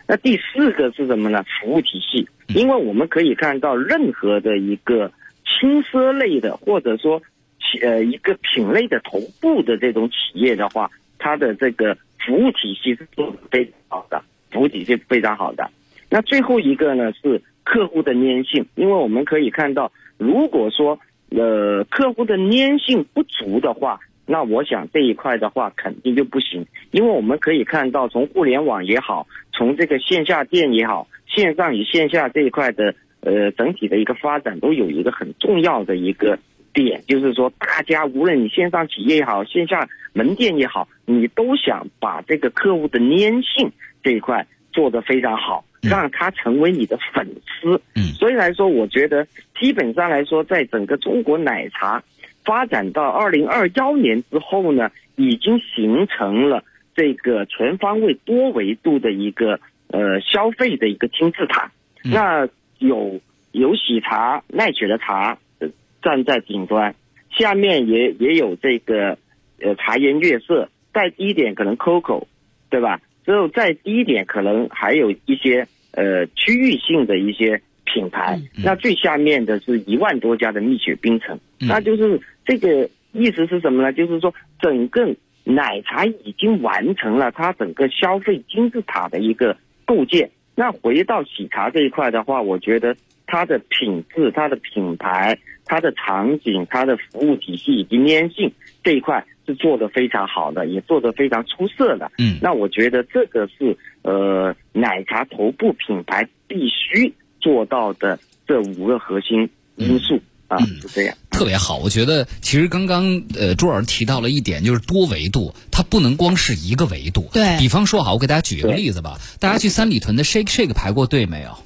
[0.07, 1.45] 那第四个是什么呢？
[1.61, 5.13] 服务体系，嗯因为我们可以看到任何的一个
[5.45, 7.21] 轻奢类的或者说
[7.61, 15.71] 企呃一个品类的头部的这种企业的话，它的这个服务体系是做的非常好的，服务体系非常好的。
[16.11, 36.39] 那最后一个呢是客户的粘性，因为我们可以看到，如果说呃客户的粘性不足的话，那我想这一块的话肯定就不行，因为我们可以看到，从互联网也好，从这个线下店也好，线上与线下这一块的呃整体的一个发展都有一个很重要的一个
[36.73, 43.71] 点，就是说大家无论你线上企业也好，线下门店也好，你都想把这个客户的粘性
[44.03, 47.81] 这一块做得非常好，让他成为你的粉丝。
[47.95, 49.27] 嗯所以来说，我觉得
[49.59, 52.03] 基本上来说，在整个中国奶茶
[52.45, 56.65] 发展到二零二幺年之后呢，已经形成了
[56.95, 61.71] 这个全方位多维度的一个呃消费的一个金字塔。
[62.05, 63.21] 嗯那有
[63.53, 65.69] 有喜茶、奈雪的茶、呃、
[66.01, 66.95] 站在顶端，
[67.31, 69.19] 下面也也有这个
[69.61, 72.27] 呃茶颜悦色，再低一点可能 COCO，
[72.71, 73.01] 对吧？
[73.29, 78.41] 之后再低一点可能还有一些呃区域性的一些品牌。
[78.57, 83.93] 嗯那最下面的是一万多家的蜜雪冰城，嗯那就是这个意思是什么呢？
[83.93, 85.15] 就是说整个
[85.45, 90.31] 奶茶已经完成了它整个消费金字塔的一个构建。
[90.55, 98.53] 那回到喜茶这一块的话，我觉得它的品质、它的品牌、它的场景、它的服务体系以及粘性
[98.83, 102.11] 这一块是做的非常好的，也做得非常出色的。
[102.19, 111.15] 嗯那我觉得这个是呃奶茶头部品牌必须做到的这五个核心因素、啊，是这样。
[111.31, 117.29] 特别好，我觉得其实刚刚呃朱老师提到了一点，就是多维度，它不能光是一个维度。
[117.33, 119.19] 对比方说，哈，我给大家举一个例子吧。
[119.39, 121.57] 大家去三里屯的 Shake Shake 排过队没有？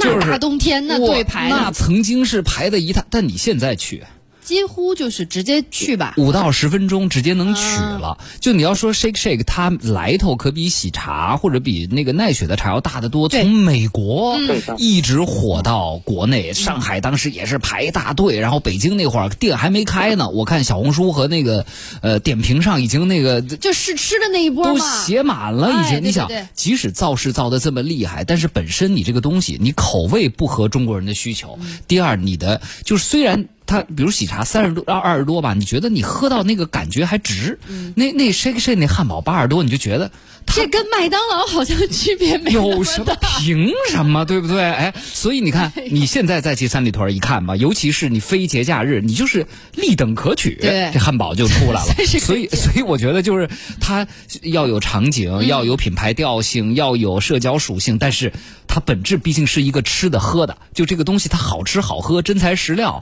[0.00, 4.04] 就是那大冬天那哇队排那，曾经是排的一塌，但你现在去
[4.50, 6.14] 几乎就是直接去吧。
[6.16, 8.18] 五到十分钟直接能取了。
[8.40, 13.28] 就你要说 Shake Shake，它来头可比喜茶或者比那个奈雪的茶要大得多。
[13.28, 21.64] 从美国嗯一直火到国内，上海当时也是排大队，然后北京那会儿店还没开呢，我看小红书和那个
[22.02, 25.98] 呃点评上已经那个就试吃的那一波都，写满了，已经。
[25.98, 31.58] 哎你想对对，即使造势造的这么厉害，但是本身你这个东西，你口味不合中国人的需求。
[31.60, 37.56] 嗯第二，你的就是虽然它，比如喜茶三十多二二十多吧，你觉得你喝到那个感觉还值。
[37.68, 40.10] 嗯那那 shake shake 那汉堡八十多，你就觉得
[40.44, 44.60] 这跟麦当劳好像区别没有什么凭什么，对不对？
[44.60, 53.48] 哎，所以你看，你现在再去三里屯一看吧，尤其是你非节假日，你就是立等可取，对这汉堡就出来了 所以，所以我觉得就是
[53.80, 54.04] 它
[54.42, 58.32] 要有场景，嗯要有品牌调性，要有社交属性，但是
[58.66, 63.00] 它本质毕竟是一个吃的喝的，就这个东西它好吃好喝，真材实料。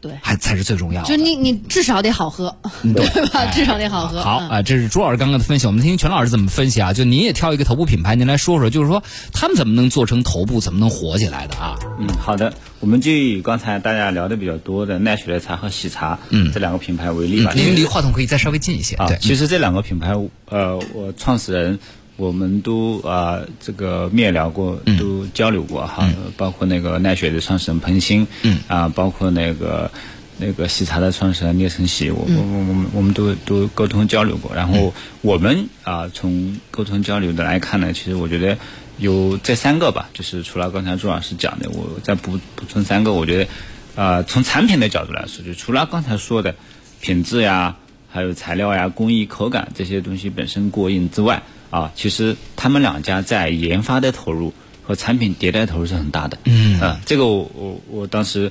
[0.00, 1.08] 对还才是最重要的。
[1.08, 3.46] 就你你至少得好喝，对吧？
[3.52, 4.20] 至少得好喝。
[4.20, 6.92] 嗯好啊，这是朱老师刚刚的分析，我们听听全老师怎么分析啊？
[6.92, 11.76] 就您也挑一个头部品牌，您来说说，就是说他们怎么能做成头部，怎么能火起来的啊？
[11.98, 17.52] 嗯，好的，我们就以刚才大家聊的比较多的奈雪的茶和喜茶，嗯，这两个品牌为例吧。
[17.54, 18.96] 您离话筒可以再稍微近一些。
[18.96, 20.14] 啊对，，其实这两个品牌，
[20.48, 21.78] 呃，我创始人
[22.20, 26.06] 我们都啊、这个面聊过，都交流过哈，
[26.36, 29.90] 包括那个奈雪的创始人彭鑫，嗯啊，包括那个
[30.38, 38.58] 那个喜茶的创始人聂晨曦，我我我我们我们都都沟通交流过，然后我们啊、从沟通交流的来看呢，其实我觉得。
[39.00, 43.14] 有这三个吧，就是除了刚才朱老师讲的，我再补补充三个。
[43.14, 43.48] 我觉得，
[43.96, 46.54] 啊，从产品的角度来说，就除了刚才说的
[47.00, 47.76] 品质呀，
[48.10, 54.52] 还有材料呀、工艺、口感这些东西本身过硬之外，啊，其实他们两家在研发的投入
[54.82, 56.36] 和产品迭代投入是很大的。
[56.44, 58.50] 嗯啊，这个我我我当时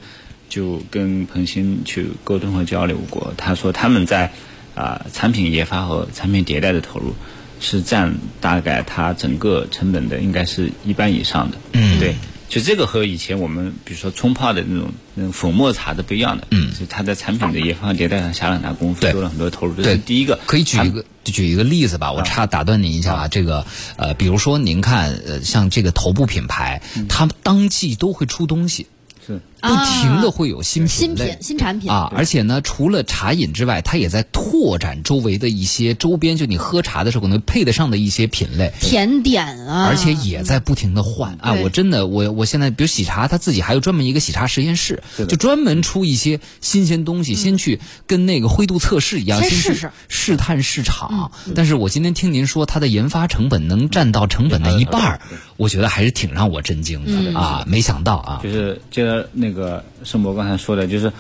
[0.50, 4.32] 就跟彭鑫去沟通和交流过，他说他们在
[4.74, 7.14] 啊产品研发和产品迭代的投入
[7.60, 11.58] 是占大概它整个成本的应该是一半以上的。
[11.74, 12.16] 嗯，对。
[12.50, 19.12] 就这个和以前我们比如说冲泡的那种那种粉末茶是不一样的，嗯，所以它在产品的研发迭代上下了很大功夫，对。
[19.12, 19.94] 做了很多投入，这对。
[19.94, 20.40] 是第一个。
[20.48, 23.66] 可以举一个举一个例子吧，我差打断您一下啊，这个
[23.98, 28.88] 呃，比如说您看呃，像这个头部品牌，他们当季都会出东西，
[29.26, 38.72] 是不停的会有新类新品、新产品啊，而且呢，除了茶饮之外，它也在拓展周围的一些周边，就你喝茶的时候可能配得上的一些品类。
[38.80, 41.54] 甜点啊，而且也在不停的换啊！
[41.54, 51.32] 我真的，我我现在比如喜茶，它自己还有专门一个喜茶实验室，就专门出一些新鲜东西，先去跟那个灰度测试一样，先去试试试探市场。
[51.56, 55.22] 但是我今天听您说，它的研发成本能占到成本的一半儿，
[55.58, 57.66] 我觉得还是挺让我震惊的啊！
[57.68, 61.12] 没想到啊，就是这个那个盛博刚才说的，就是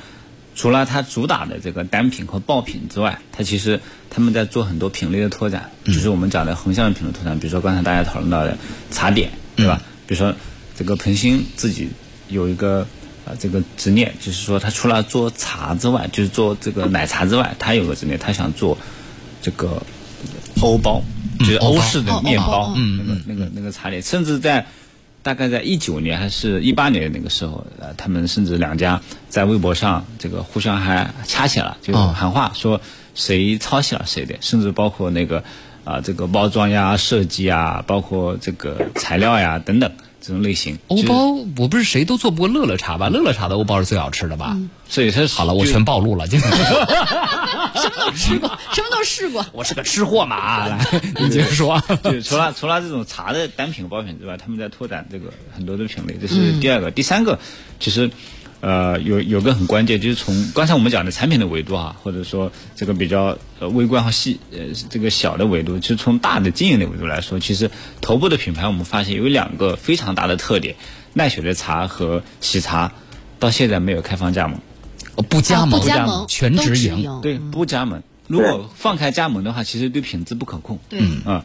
[0.55, 8.57] 除了它主打的这个单品和爆品之外，它其实他们在做很多品类的拓展，就是我们讲的横向的品类拓展，比如说刚才大家讨论到的
[8.91, 9.81] 茶点，对吧？
[10.07, 10.33] 比如说
[10.75, 11.89] 这个彭鑫自己
[12.27, 12.87] 有一个。
[13.25, 18.75] 啊，这个执念就是说，他除了做茶之外，就是做这个奶茶之外，他有个执念，他想做
[19.39, 19.83] 这个
[20.61, 21.03] 欧包，
[21.37, 24.65] 就是欧式的面包嗯，那个那个那个茶点，甚至在
[25.21, 32.79] 大概在一九年还是一八年那个时候，呃，他们甚至两家在微博上这个互相还掐起了，就喊话说
[33.15, 35.43] 谁抄袭了谁的，甚至包括那个
[35.84, 39.91] 啊、这个包装呀、设计啊，包括这个材料呀等等。
[40.29, 40.77] 这种类型。
[40.87, 43.09] 欧包我不是谁都做不过乐乐茶吧？
[43.09, 44.55] 乐乐茶的欧包是最好吃的吧？
[44.87, 49.43] 所以它好了，我全暴露了， 今天什么都吃过，什么都试过。
[49.53, 50.35] 我是个吃货嘛！
[50.37, 51.81] 啊来，你接着说。
[52.03, 56.91] 对除了除了这种茶的单品包品之外，他们在拓展这个很多的品类，这是第二个。
[56.91, 57.39] 第三个，
[57.79, 58.11] 其实
[58.62, 70.76] 呃有有个很关键，就是从刚才我们讲的产品的维度啊，或者说这个比较呃微观和细呃这个小的维度，其实从大的经营的维度来说，其实头部的品牌我们发现有两个非常大的特点，
[71.13, 72.91] 奈雪的茶和喜茶
[73.39, 74.60] 到现在没有开放加盟。
[75.30, 77.19] 不加盟，啊不加盟，全直直营。
[77.22, 78.02] 对，不加盟。
[78.28, 80.80] 如果放开加盟的话，其实对品质不可控。
[80.88, 81.43] 对，啊、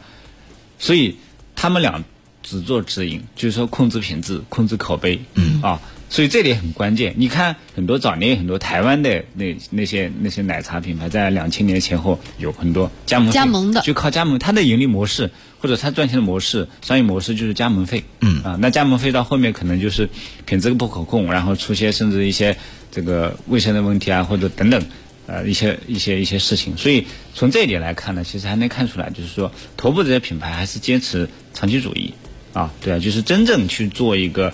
[0.79, 1.17] 所以
[1.57, 2.03] 他们俩
[2.41, 7.13] 只做直营，就是说控制品质、控制口碑，嗯啊，所以这点很关键。
[7.17, 18.03] 你看，很多早年很多台湾的那那些那些奶茶品牌，在两千年前后有很多加盟加盟的就靠加盟，它的盈利模式或者它赚钱的模式、商业模式就是加盟费。
[18.21, 20.09] 嗯啊，那加盟费到后面可能就是
[20.45, 22.55] 品质不可控，然后出现甚至一些
[22.91, 24.81] 这个卫生的问题啊，或者等等。
[25.27, 27.03] 呃，一些一些一些事情，所以
[27.33, 32.13] 从这一点来看呢，其实还能看出来，就是说头部这些品牌还是坚持长期主义
[32.53, 34.53] 啊，对啊，就是真正去做一个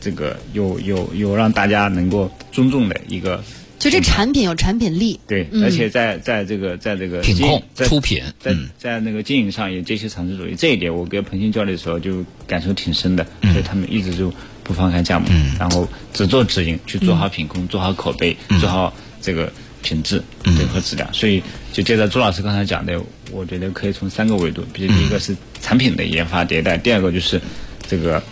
[0.00, 3.42] 这个有有有让大家能够尊重的一个，
[3.78, 5.18] 就这产品有产品力。
[5.26, 8.68] 对，而且在在这个在这个品控在出品在嗯。
[8.78, 14.32] 在那个经营上也追求长期主义，这一点我跟彭鑫交流的时候就感受挺深的，所以他们一直就
[14.62, 15.28] 不放开加盟，
[15.58, 21.12] 然后只做直营，去做好品控，做好口碑，做好这个品质对和质量。
[21.12, 21.42] 所以
[21.72, 27.40] 就接着朱老师刚才讲的，我觉得可以从三个维度，比如第一个是产品的研发迭代，第二个就是
[27.88, 28.22] 这个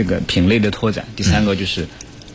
[0.00, 1.86] 这个品类的拓展，第三个就是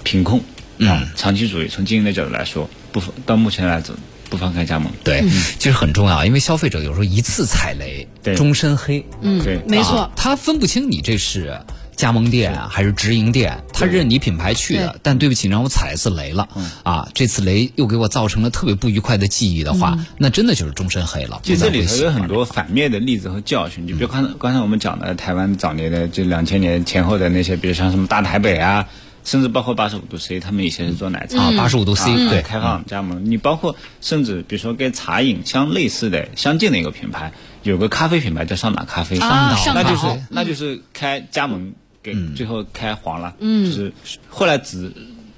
[0.04, 0.40] 品控
[0.82, 1.68] 啊，长期主义。
[1.68, 3.96] 从经营的角度来说，不到目前来走
[4.30, 4.94] 不放开加盟。
[5.04, 5.24] 对，
[5.58, 9.04] 其实很重要，因为消费者有时候一次踩雷，对终身黑。
[9.22, 11.60] 嗯对，没错啊，他分不清你这是
[11.96, 16.48] 加盟店啊还是直营店，他认你品牌去的，但对不起，让我踩一次雷了，
[16.84, 21.40] 啊，这次雷又给我造成了特别不愉快的记忆的话，那真的就是终身黑了。
[21.44, 28.88] 其实这里头有很多反面的例子和教训，就比如刚才刚才我们讲的台湾早年的，就两千年前后的那些，比如像什么大台北啊，
[29.24, 33.26] 甚至包括八十五度 C，他们以前是做奶茶啊，八十五度 C 啊对，开放加盟。
[33.26, 37.32] 你包括甚至比如说跟茶饮相类似的、相近的一个品牌，
[37.64, 41.74] 有个咖啡品牌叫上岛咖啡，啊上岛那就是嗯那就是开加盟
[42.06, 43.92] 给最后开黄了，嗯，就是
[44.30, 44.92] 后来只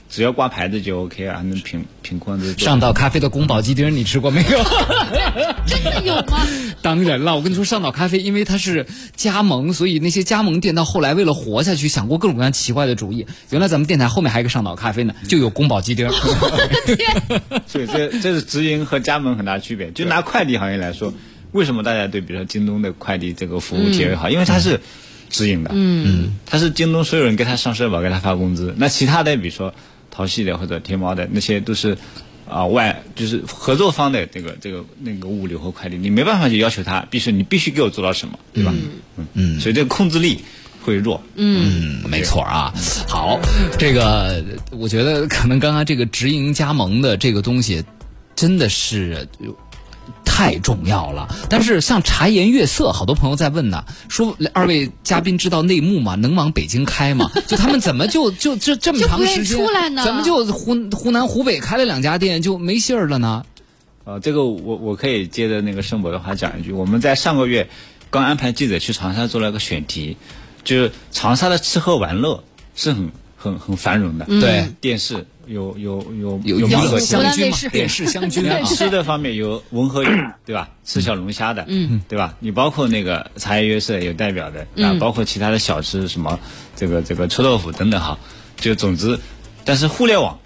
[0.09, 4.63] 只要挂牌子就 OK 了，还能品品控这上岛咖啡的宫保鸡丁，你吃过没有？
[5.65, 6.45] 真的有吗？
[6.81, 13.25] 当然了，我跟你说，上岛咖啡因为它是加盟，所以那些加盟店到后来为了活下去，想过各种各样奇怪的主意。
[13.49, 16.09] 原来咱们电台后面还有一个上岛咖啡呢，就有宫保鸡丁。
[17.67, 19.91] 所以这这是直营和加盟很大区别。
[19.91, 21.13] 就拿快递行业来说，
[21.51, 24.29] 为什么大家对比如说京东的快递这个服务体验好？
[24.29, 24.79] 因为它是
[25.29, 28.73] 直营的，嗯，他是京东所有人给他上社保，给他发工资。
[28.77, 29.73] 那其他的比如说
[30.11, 31.97] 淘系的或者天猫的那些都是。
[32.49, 38.73] 啊，外就是合作方的这个这个那个物流和快递，你没办法去要求他，必须你必须给我做到什么，对吧？
[39.17, 40.39] 嗯嗯，所以这个控制力
[40.81, 41.21] 会弱。
[41.35, 42.73] 嗯，没错啊。
[43.05, 43.37] 好，
[43.77, 47.83] 这个我觉得可能刚刚这个直营加盟的这个东西，
[48.33, 49.27] 真的是。
[50.37, 56.13] 太重要了，但是像茶颜悦色，好多朋友在问呢，说二位嘉宾知道内幕吗？
[56.13, 57.31] 能往北京开吗？
[57.47, 59.57] 就他们怎么就就这这么长时间，
[60.03, 63.43] 怎么就湖湖南湖北开了两家店就没信儿了呢？
[64.03, 67.67] 呃，这个我我可以接着那个盛博的话讲一句，我们在上个月
[68.11, 70.17] 刚安排记者去长沙做了个选题，
[70.63, 72.43] 就是长沙的吃喝玩乐
[72.75, 73.09] 是很
[73.47, 80.09] 很很繁荣的，对，电视有有有有有湘军嘛电视湘军啊，吃的方面有文和友，
[80.45, 80.69] 对吧？
[80.83, 82.35] 吃小龙虾的，嗯，对吧？
[82.39, 86.39] 你包括那个茶颜悦色有代表的，啊，包括其他的小吃，什么
[86.75, 88.19] 这个这个臭豆腐等等哈，
[88.57, 89.19] 就总之，
[89.63, 90.39] 但是互联网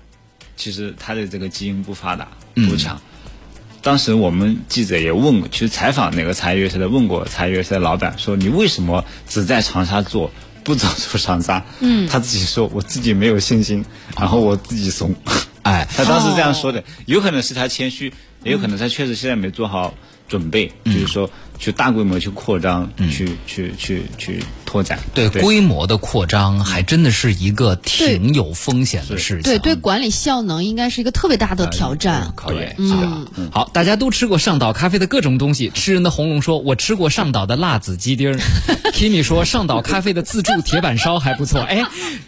[0.56, 2.28] 其实它的这个基因不发达
[2.68, 3.02] 不强。
[3.84, 10.30] 当时我们记者也问过，去采访那个茶颜悦色的，问过茶颜悦色的老板说：“你为什么只在长沙做，
[10.64, 13.84] 不走出长沙？”嗯，他自己说：“我自己没有信心，
[14.18, 15.14] 然后我自己怂。”
[15.64, 18.12] 哎， 他当时这样说的，有可能是他谦虚，
[18.44, 19.94] 也有可能他确实现在没做好
[20.28, 21.30] 准备，就是说
[21.62, 24.98] 去大规模去扩张，去去去去拓展。
[25.14, 29.44] 对规模的扩张，还真的是一个挺有风险的事情。
[29.44, 32.34] 对对，管理效能应该是一个特别大的挑战。
[32.36, 33.50] 考验嗯，是的。
[33.52, 35.70] 好，大家都吃过上岛咖啡的各种东西。
[35.70, 38.36] 吃人的红龙说：“我吃过上岛的辣子鸡丁。
[38.92, 41.84] ”Kimi 说：“上岛咖啡的自助铁板烧还不错。”哎，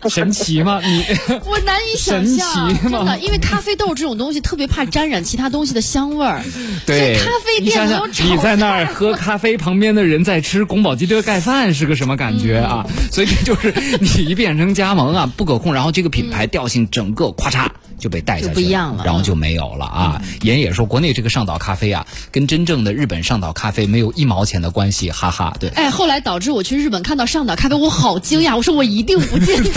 [0.09, 0.79] 神奇吗？
[0.83, 1.03] 你
[1.43, 6.43] 我难以想象， 神奇吗真的，因为咖啡豆这种东西特别怕沾染其他东西的香味儿。
[6.85, 12.85] 对这咖啡你想想店没有，炒你在那儿喝咖啡，旁边的人在吃宫保鸡丁盖饭，是个什么感觉啊？
[13.09, 17.67] 所以这就是你一变成加盟啊，不可控，然后这个品牌调性整个咔嚓
[17.97, 20.21] 就被带下去不一样了然后就没有了啊。
[20.41, 25.55] 严也说，国内这个上岛咖啡啊，跟真正的日本上岛咖啡没有一毛钱的关系，哈哈。
[25.59, 29.71] 对，哎，后来导致我去日本看到上岛咖啡，我好惊讶，我说我一定不进去，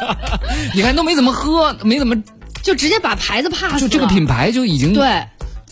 [0.74, 2.16] 你看都没怎么喝，没怎么，
[2.62, 3.80] 就直接把牌子 pass 了。
[3.80, 5.22] 就这个品牌就已经对，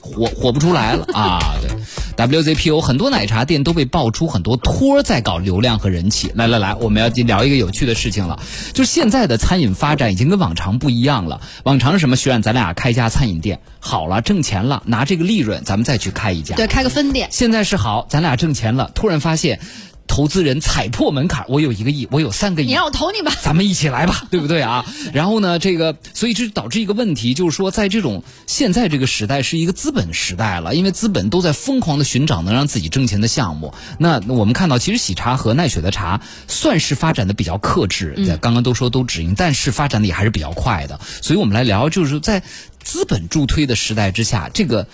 [0.00, 1.38] 火火不出来了啊！
[1.62, 1.70] 对
[2.18, 6.30] ，WZPO 很多奶茶店都被爆出很多托儿在搞流量和人气。
[6.34, 8.38] 来来来，我们要聊一个有趣的事情了，
[8.74, 11.40] 就是现在的餐饮发展已经跟往常不一样了。
[11.62, 12.16] 往常是什么？
[12.16, 16.56] 徐冉，咱俩开一家餐饮店，好了，挣钱了，拿这个利润咱们再去开一家。
[16.56, 17.28] 对，开个分店。
[17.30, 19.60] 现在是好，咱俩挣钱了，突然发现。
[20.08, 23.32] 投资人踩破门槛，我有一个亿，我有三个亿，你让我投你吧。
[23.40, 24.84] 咱们一起来吧，对不对啊？
[25.14, 33.72] 然后呢，这个所以这导致一个问题，就是说，在这种现在这个时代是一个资本时代了，因为资本都在疯狂的寻找能让自己挣钱的项目。
[33.98, 40.98] 那我们看到，其实喜茶和奈雪的茶算是发展的比较克制，刚刚都说都止盈，但是发展的也还是比较快的。
[41.22, 42.42] 所以我们来聊，就是在
[42.82, 44.88] 资本助推的时代之下，这个。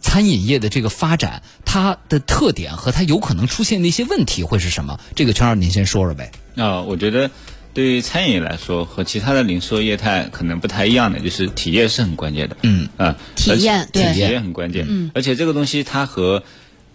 [0.00, 4.98] 餐饮业的这个发展，它的特点和它有可能出现的一些问题会是什么？
[5.14, 6.30] 这个全老师您先说说呗。
[6.56, 7.30] 啊，我觉得
[7.74, 12.56] 对于餐饮业来说，和其他的零售业态可能不太一样的，就是体验是很关键的。
[12.62, 14.86] 嗯啊，体验对体验很关键。
[14.88, 16.42] 嗯，而且这个东西它和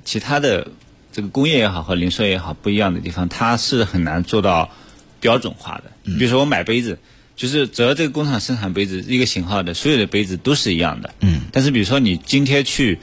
[0.05, 0.67] 其他的
[1.11, 4.71] 这个工业也好和零售也好不一样的地方，它是很难做到
[5.19, 5.83] 标准化的。
[6.03, 6.99] 比如说我买杯子。
[7.35, 11.13] 就是只要这个工厂生产杯子一个型号的，所有的杯子都是一样的。
[11.19, 11.41] 嗯。
[11.51, 12.99] 但是比如说你今天去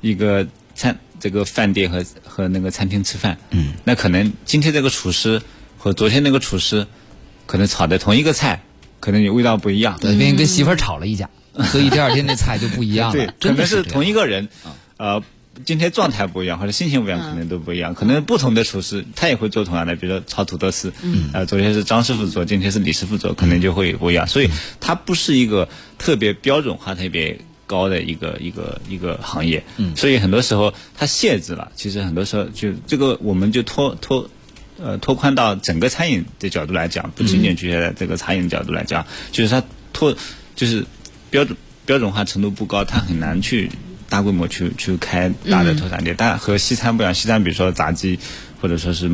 [0.00, 5.40] 一个餐这个饭店和和那个餐厅吃饭，嗯，那可能今天这个厨师
[5.78, 6.86] 和昨天那个厨师
[7.46, 8.62] 可能炒的同一个菜，
[9.00, 9.98] 可能你味道不一样。
[10.00, 11.30] 对，因为跟媳妇儿吵了一架，
[11.70, 13.26] 所以第二天那菜就不一样了。
[13.38, 14.48] 对，可能是同一个人，
[14.96, 15.22] 呃。
[15.64, 17.94] 今天状态不一样，或者心情不一样，可能都不一样。
[17.94, 24.26] 可能不同的厨师他也会做同样的，比如说炒土豆丝，嗯呃，昨天是张师傅做，今天是李师傅做，可能就会不一样。
[24.26, 24.50] 所以
[24.80, 29.64] 它不是一个特别标准化、特别高的一个一个一个行业。
[29.76, 31.70] 嗯所以很多时候它限制了。
[31.76, 34.28] 其实很多时候就这个，我们就拖拖
[34.82, 40.14] 呃拓宽到整个餐饮的角度来讲，不仅仅局限在这个餐饮角度来讲，就是它拖
[40.56, 40.84] 就是
[41.30, 43.70] 标准标准化程度不高，它很难去。
[44.14, 47.12] 大规模去去开大的特产店，但和西餐不一样。
[47.12, 48.16] 西餐比如说炸鸡，
[48.60, 49.10] 或者说是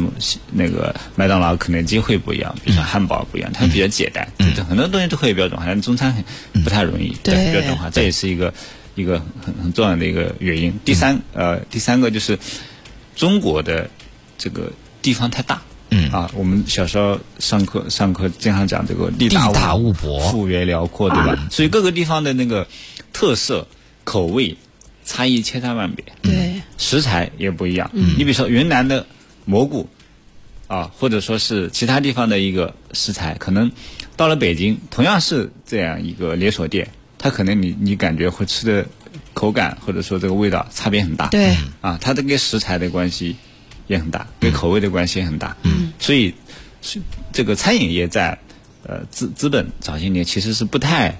[0.52, 4.28] 那个麦当劳、肯德基会不一样，比如说汉堡不一样，它比较简单，
[4.68, 5.64] 很多东西都可以标准化。
[5.66, 6.12] 但中餐
[6.52, 8.52] 很不太容易对标准化，这也是一个
[8.94, 10.70] 一个很很重要的一个原因。
[10.84, 12.38] 第三呃，第三个就是
[13.16, 13.88] 中国的
[14.36, 14.70] 这个
[15.00, 21.48] 地方太大，嗯啊，我们小时候上课上课经常讲这个地大物博，幅员辽阔，对吧？
[21.50, 22.68] 所以各个地方的那个
[23.14, 23.66] 特色
[24.04, 24.54] 口味。
[25.10, 27.90] 差异千差万别，对食材也不一样。
[27.92, 29.04] 你比如说云南的
[29.44, 29.88] 蘑菇，
[30.68, 33.72] 啊，或者说是其他地方的一个食材，可能
[34.16, 36.88] 到了北京，同样是这样一个连锁店，
[37.18, 38.86] 它可能你你感觉会吃的
[39.34, 41.26] 口感或者说这个味道差别很大。
[41.26, 43.34] 对啊，它这跟食材的关系
[43.88, 45.56] 也很大，跟口味的关系也很大。
[45.64, 46.32] 嗯，所以
[46.82, 47.00] 是
[47.32, 48.38] 这个餐饮业在
[48.86, 51.18] 呃资资本早些年其实是不太。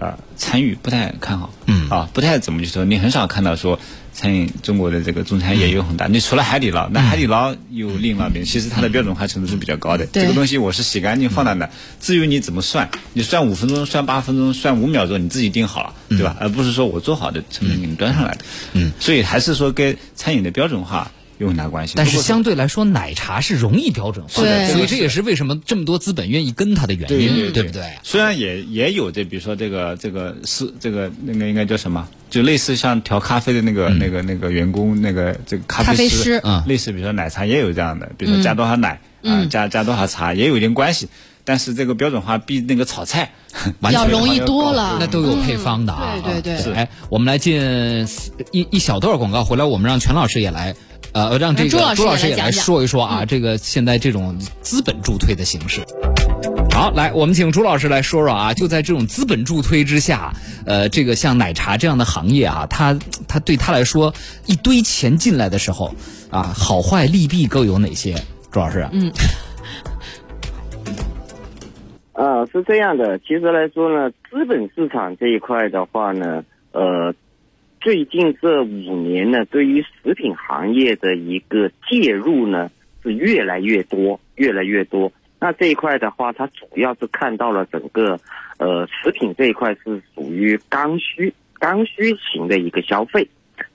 [0.00, 1.88] 啊，参与不太看好，嗯。
[1.90, 3.78] 啊，不太怎么去说，你很少看到说
[4.12, 11.68] 餐饮中国的这个中餐业有很大，你除了海底捞，那海底捞有另外边，其实它的标准化程度是比较高的，这个东西我是洗干净放在那，
[12.00, 16.36] 至于你怎么算，你算五分钟，算八分钟，算五秒钟，你自己定好了，对吧？
[16.40, 18.44] 而不是说我做好的成本给你端上来的，
[18.74, 21.10] 嗯，所以还是说跟餐饮的标准化。
[21.40, 25.20] 有很大关系，但是相对来说，奶茶是容易标准化的，所以这也是。
[25.20, 27.82] 为什么这么多资本愿意跟它的原因，对不对？
[28.02, 32.08] 虽然也也有这，比如说这个这个是这个那个应该叫什么？
[32.30, 41.08] 就类似像调咖啡的那个那个那个员工那个这个咖啡师，嗯，类似比如说奶茶也有这样的，比如说加多少奶啊，加加多少茶也有一定关系，
[41.44, 43.32] 但是这个标准化比那个炒菜
[43.92, 46.14] 要容易多了，那都有配方的啊。
[46.22, 48.06] 对对对，哎，我们来进
[48.52, 50.74] 一一小段广告，回来我们让全老师也来。
[51.12, 55.84] 呃，让这个朱老师也来说一说啊，这个现在这种资本助推的形式。
[56.70, 60.32] 好，来，我们请朱老师来说说啊，就在这种资本助推之下，
[60.66, 64.14] 呃，这个像奶茶这样的行业啊，它它对他来说，
[64.46, 65.92] 一堆钱进来的时候
[66.30, 68.14] 啊，好坏利弊各有哪些？
[68.52, 69.10] 朱老师，嗯，
[72.20, 77.14] 啊，是这样的，其实来说呢，资本市场这一块的话呢，呃。
[77.80, 78.66] 最近这五
[79.00, 82.70] 年呢，对于食品行业的一个介入呢，
[83.02, 85.10] 是越来越多，越来越多。
[85.40, 88.20] 那这一块的话，它主要是看到了整个，
[88.58, 93.26] 呃，食品这一块是属于刚需、刚需型的一个消费。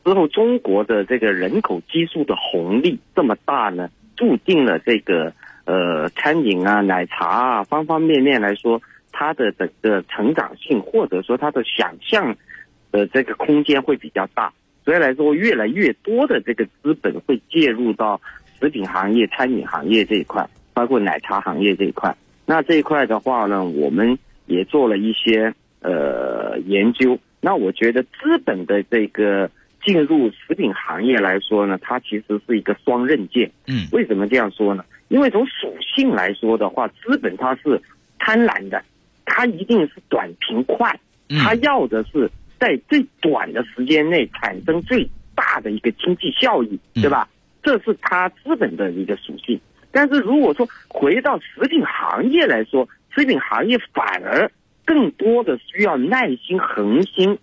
[0.04, 5.34] 之后，中国的这个人口基数的红利这么大呢，注定了这个
[5.66, 12.36] 呃餐饮啊、奶茶啊方方面面来说，它的整个成长性或者说它的想象。
[12.92, 14.54] 的这个空间会比较大，
[14.86, 18.22] 所以来说，越来越多的这个资本会介入到
[18.58, 22.16] 食品行业、餐饮行业这一块，包括奶茶行业这一块。
[22.46, 27.20] 那这一块的话呢，我们也做了一些呃研究。
[27.42, 29.52] 那我觉得资本的这个
[29.86, 33.52] 进入食品行业来说呢，它其实是一个双刃剑。
[33.68, 34.84] 嗯，为什么这样说呢？
[35.10, 37.82] 因为从属性来说的话，资本它是
[38.20, 38.84] 贪婪的，
[39.24, 42.30] 它一定是短平快，它要的是。
[42.58, 47.28] 在最短的时间内产生最大的一个经济效益，对吧？
[47.62, 49.60] 这是它资本的一个属性。
[49.92, 54.50] 但是如果说回到食品行业来说，食品行业反而
[54.86, 57.38] 更多的需要耐心、恒心、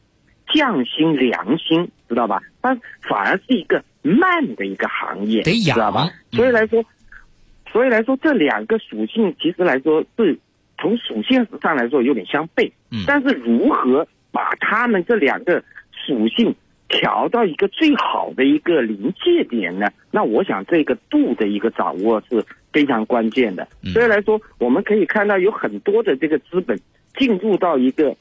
[0.53, 2.41] 匠心、良心，知道吧？
[2.61, 6.11] 它反而是一个慢的一个行业，得养知道吧？
[6.33, 6.85] 嗯所以来说，
[7.71, 10.39] 所以来说这两个属性其实来说是
[10.79, 15.63] 从属性上来说有点相悖，嗯但是如何把他们这两个
[16.07, 16.55] 属性
[16.89, 19.89] 调到一个最好的一个临界点呢？
[20.11, 23.67] 那我想这个度的一个掌握是非常关键的。
[23.83, 26.79] 嗯所以来说，我们可以看到有很多的这个资本
[27.17, 28.17] 进入到一个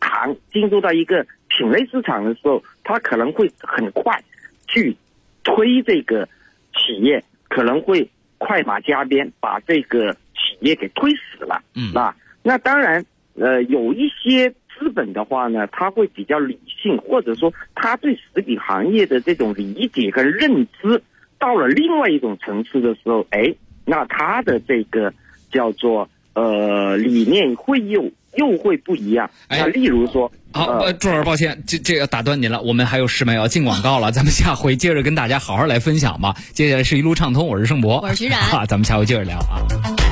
[0.00, 4.22] 行，进入到一个品类市场的时候，它可能会很快
[4.68, 4.96] 去
[5.42, 6.28] 推这个
[6.74, 8.08] 企业，可能会
[8.38, 11.62] 快马加鞭把这个企业给推死了。
[11.74, 13.04] 嗯啊，那当然，
[13.34, 21.02] 呃，有一些资本的话呢，他会比较理性，或者说他对食品行业的这种理解和认知
[21.38, 23.54] 到了另外一种层次的时候，哎，
[23.84, 25.12] 那他的这个
[25.50, 29.28] 叫做呃理念会又又会不一样。
[29.48, 36.34] 哎那例如说，好，朱老师，抱歉，这这个打断您了，我们还有十秒要进广告了， 咱们下回接着跟大家好好来分享吧。
[36.52, 40.03] 接下来是一路畅通，我是盛博，我是徐冉啊， 咱们下回接着聊啊。